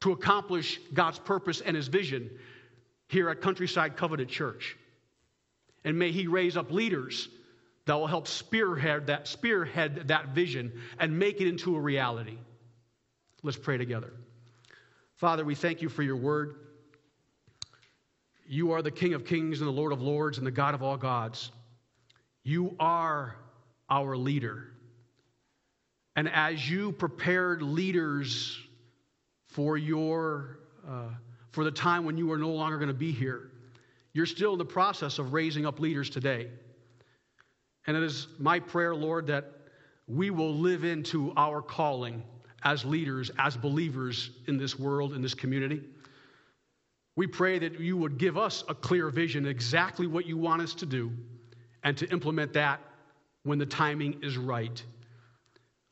to 0.00 0.12
accomplish 0.12 0.80
God's 0.92 1.18
purpose 1.18 1.60
and 1.60 1.76
His 1.76 1.88
vision 1.88 2.30
here 3.08 3.30
at 3.30 3.40
Countryside 3.40 3.96
Covenant 3.96 4.28
Church. 4.28 4.76
And 5.84 5.98
may 5.98 6.10
He 6.10 6.26
raise 6.26 6.56
up 6.56 6.72
leaders 6.72 7.28
that 7.86 7.94
will 7.94 8.08
help 8.08 8.26
spearhead 8.26 9.06
that, 9.06 9.28
spearhead 9.28 10.08
that 10.08 10.28
vision 10.28 10.72
and 10.98 11.16
make 11.16 11.40
it 11.40 11.48
into 11.48 11.76
a 11.76 11.80
reality. 11.80 12.38
Let's 13.44 13.56
pray 13.56 13.76
together. 13.76 14.12
Father, 15.16 15.44
we 15.44 15.54
thank 15.54 15.82
you 15.82 15.88
for 15.88 16.02
your 16.02 16.16
word. 16.16 16.56
You 18.52 18.72
are 18.72 18.82
the 18.82 18.90
King 18.90 19.14
of 19.14 19.24
kings 19.24 19.62
and 19.62 19.66
the 19.66 19.72
Lord 19.72 19.92
of 19.94 20.02
lords 20.02 20.36
and 20.36 20.46
the 20.46 20.50
God 20.50 20.74
of 20.74 20.82
all 20.82 20.98
gods. 20.98 21.50
You 22.44 22.76
are 22.78 23.34
our 23.88 24.14
leader. 24.14 24.68
And 26.16 26.28
as 26.28 26.68
you 26.68 26.92
prepared 26.92 27.62
leaders 27.62 28.60
for 29.46 29.78
your 29.78 30.58
uh, 30.86 31.08
for 31.52 31.64
the 31.64 31.70
time 31.70 32.04
when 32.04 32.18
you 32.18 32.30
are 32.30 32.36
no 32.36 32.50
longer 32.50 32.76
going 32.76 32.88
to 32.88 32.94
be 32.94 33.10
here, 33.10 33.52
You're 34.12 34.26
still 34.26 34.52
in 34.52 34.58
the 34.58 34.64
process 34.64 35.18
of 35.18 35.32
raising 35.32 35.64
up 35.64 35.80
leaders 35.80 36.10
today. 36.10 36.48
And 37.86 37.96
it 37.96 38.02
is 38.02 38.28
my 38.38 38.60
prayer, 38.60 38.94
Lord, 38.94 39.26
that 39.28 39.50
we 40.06 40.30
will 40.30 40.54
live 40.54 40.84
into 40.84 41.32
our 41.36 41.62
calling 41.62 42.22
as 42.62 42.84
leaders, 42.84 43.30
as 43.38 43.56
believers 43.56 44.30
in 44.46 44.58
this 44.58 44.78
world, 44.78 45.14
in 45.14 45.22
this 45.22 45.34
community. 45.34 45.82
We 47.16 47.26
pray 47.26 47.58
that 47.58 47.78
you 47.78 47.96
would 47.96 48.18
give 48.18 48.38
us 48.38 48.64
a 48.68 48.74
clear 48.74 49.10
vision, 49.10 49.46
exactly 49.46 50.06
what 50.06 50.26
you 50.26 50.38
want 50.38 50.62
us 50.62 50.74
to 50.74 50.86
do, 50.86 51.12
and 51.82 51.96
to 51.98 52.10
implement 52.10 52.54
that 52.54 52.80
when 53.44 53.58
the 53.58 53.66
timing 53.66 54.20
is 54.22 54.36
right. 54.36 54.82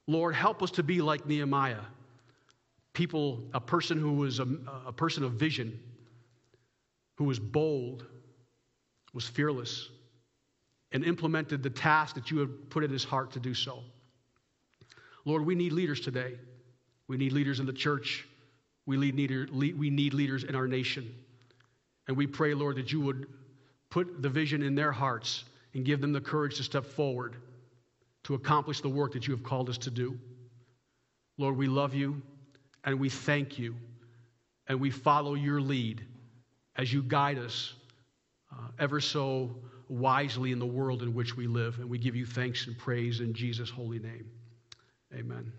Lord, 0.07 0.35
help 0.35 0.62
us 0.62 0.71
to 0.73 0.83
be 0.83 1.03
like 1.03 1.27
Nehemiah, 1.27 1.83
people, 2.95 3.43
a 3.53 3.61
person 3.61 3.99
who 3.99 4.14
was 4.14 4.41
a, 4.41 4.47
a 4.87 4.93
person 4.93 5.25
of 5.25 5.33
vision, 5.33 5.79
who 7.16 7.25
was 7.25 7.39
bold, 7.39 8.07
was 9.12 9.27
fearless, 9.27 9.91
and 10.93 11.05
implemented 11.05 11.62
the 11.62 11.71
task 11.71 12.14
that 12.14 12.31
you 12.31 12.39
had 12.39 12.71
put 12.71 12.83
in 12.83 12.91
his 12.91 13.05
heart 13.05 13.33
to 13.33 13.41
do 13.41 13.55
so. 13.55 13.85
Lord, 15.25 15.45
we 15.45 15.55
need 15.55 15.73
leaders 15.73 16.01
today. 16.01 16.39
We 17.09 17.16
need 17.16 17.33
leaders 17.33 17.61
in 17.61 17.66
the 17.66 17.73
church. 17.73 18.27
We 18.87 18.97
need, 18.97 19.14
leader, 19.14 19.47
we 19.53 19.91
need 19.91 20.14
leaders 20.14 20.45
in 20.45 20.55
our 20.55 20.66
nation. 20.66 21.14
And 22.09 22.16
we 22.16 22.26
pray, 22.26 22.55
Lord, 22.55 22.76
that 22.76 22.93
you 22.93 23.01
would 23.01 23.26
put 23.91 24.22
the 24.22 24.28
vision 24.28 24.62
in 24.62 24.74
their 24.74 24.93
hearts 24.93 25.45
and 25.74 25.85
give 25.85 26.01
them 26.01 26.12
the 26.12 26.20
courage 26.20 26.57
to 26.57 26.62
step 26.62 26.85
forward 26.85 27.37
to 28.24 28.35
accomplish 28.35 28.81
the 28.81 28.89
work 28.89 29.12
that 29.12 29.26
you 29.26 29.35
have 29.35 29.43
called 29.43 29.68
us 29.68 29.78
to 29.78 29.91
do. 29.91 30.18
Lord, 31.39 31.57
we 31.57 31.68
love 31.68 31.95
you 31.95 32.20
and 32.85 32.99
we 32.99 33.09
thank 33.09 33.59
you 33.59 33.74
and 34.68 34.81
we 34.81 34.91
follow 34.91 35.35
your 35.35 35.61
lead 35.61 36.05
as 36.76 36.93
you 36.93 37.03
guide 37.03 37.39
us 37.39 37.74
uh, 38.53 38.68
ever 38.78 39.01
so 39.01 39.55
wisely 39.89 40.53
in 40.53 40.59
the 40.59 40.66
world 40.66 41.03
in 41.03 41.14
which 41.14 41.37
we 41.37 41.47
live. 41.47 41.78
And 41.78 41.89
we 41.89 41.99
give 41.99 42.14
you 42.14 42.26
thanks 42.26 42.66
and 42.66 42.78
praise 42.78 43.20
in 43.20 43.35
Jesus' 43.35 43.70
holy 43.70 43.99
name. 43.99 44.31
Amen. 45.14 45.53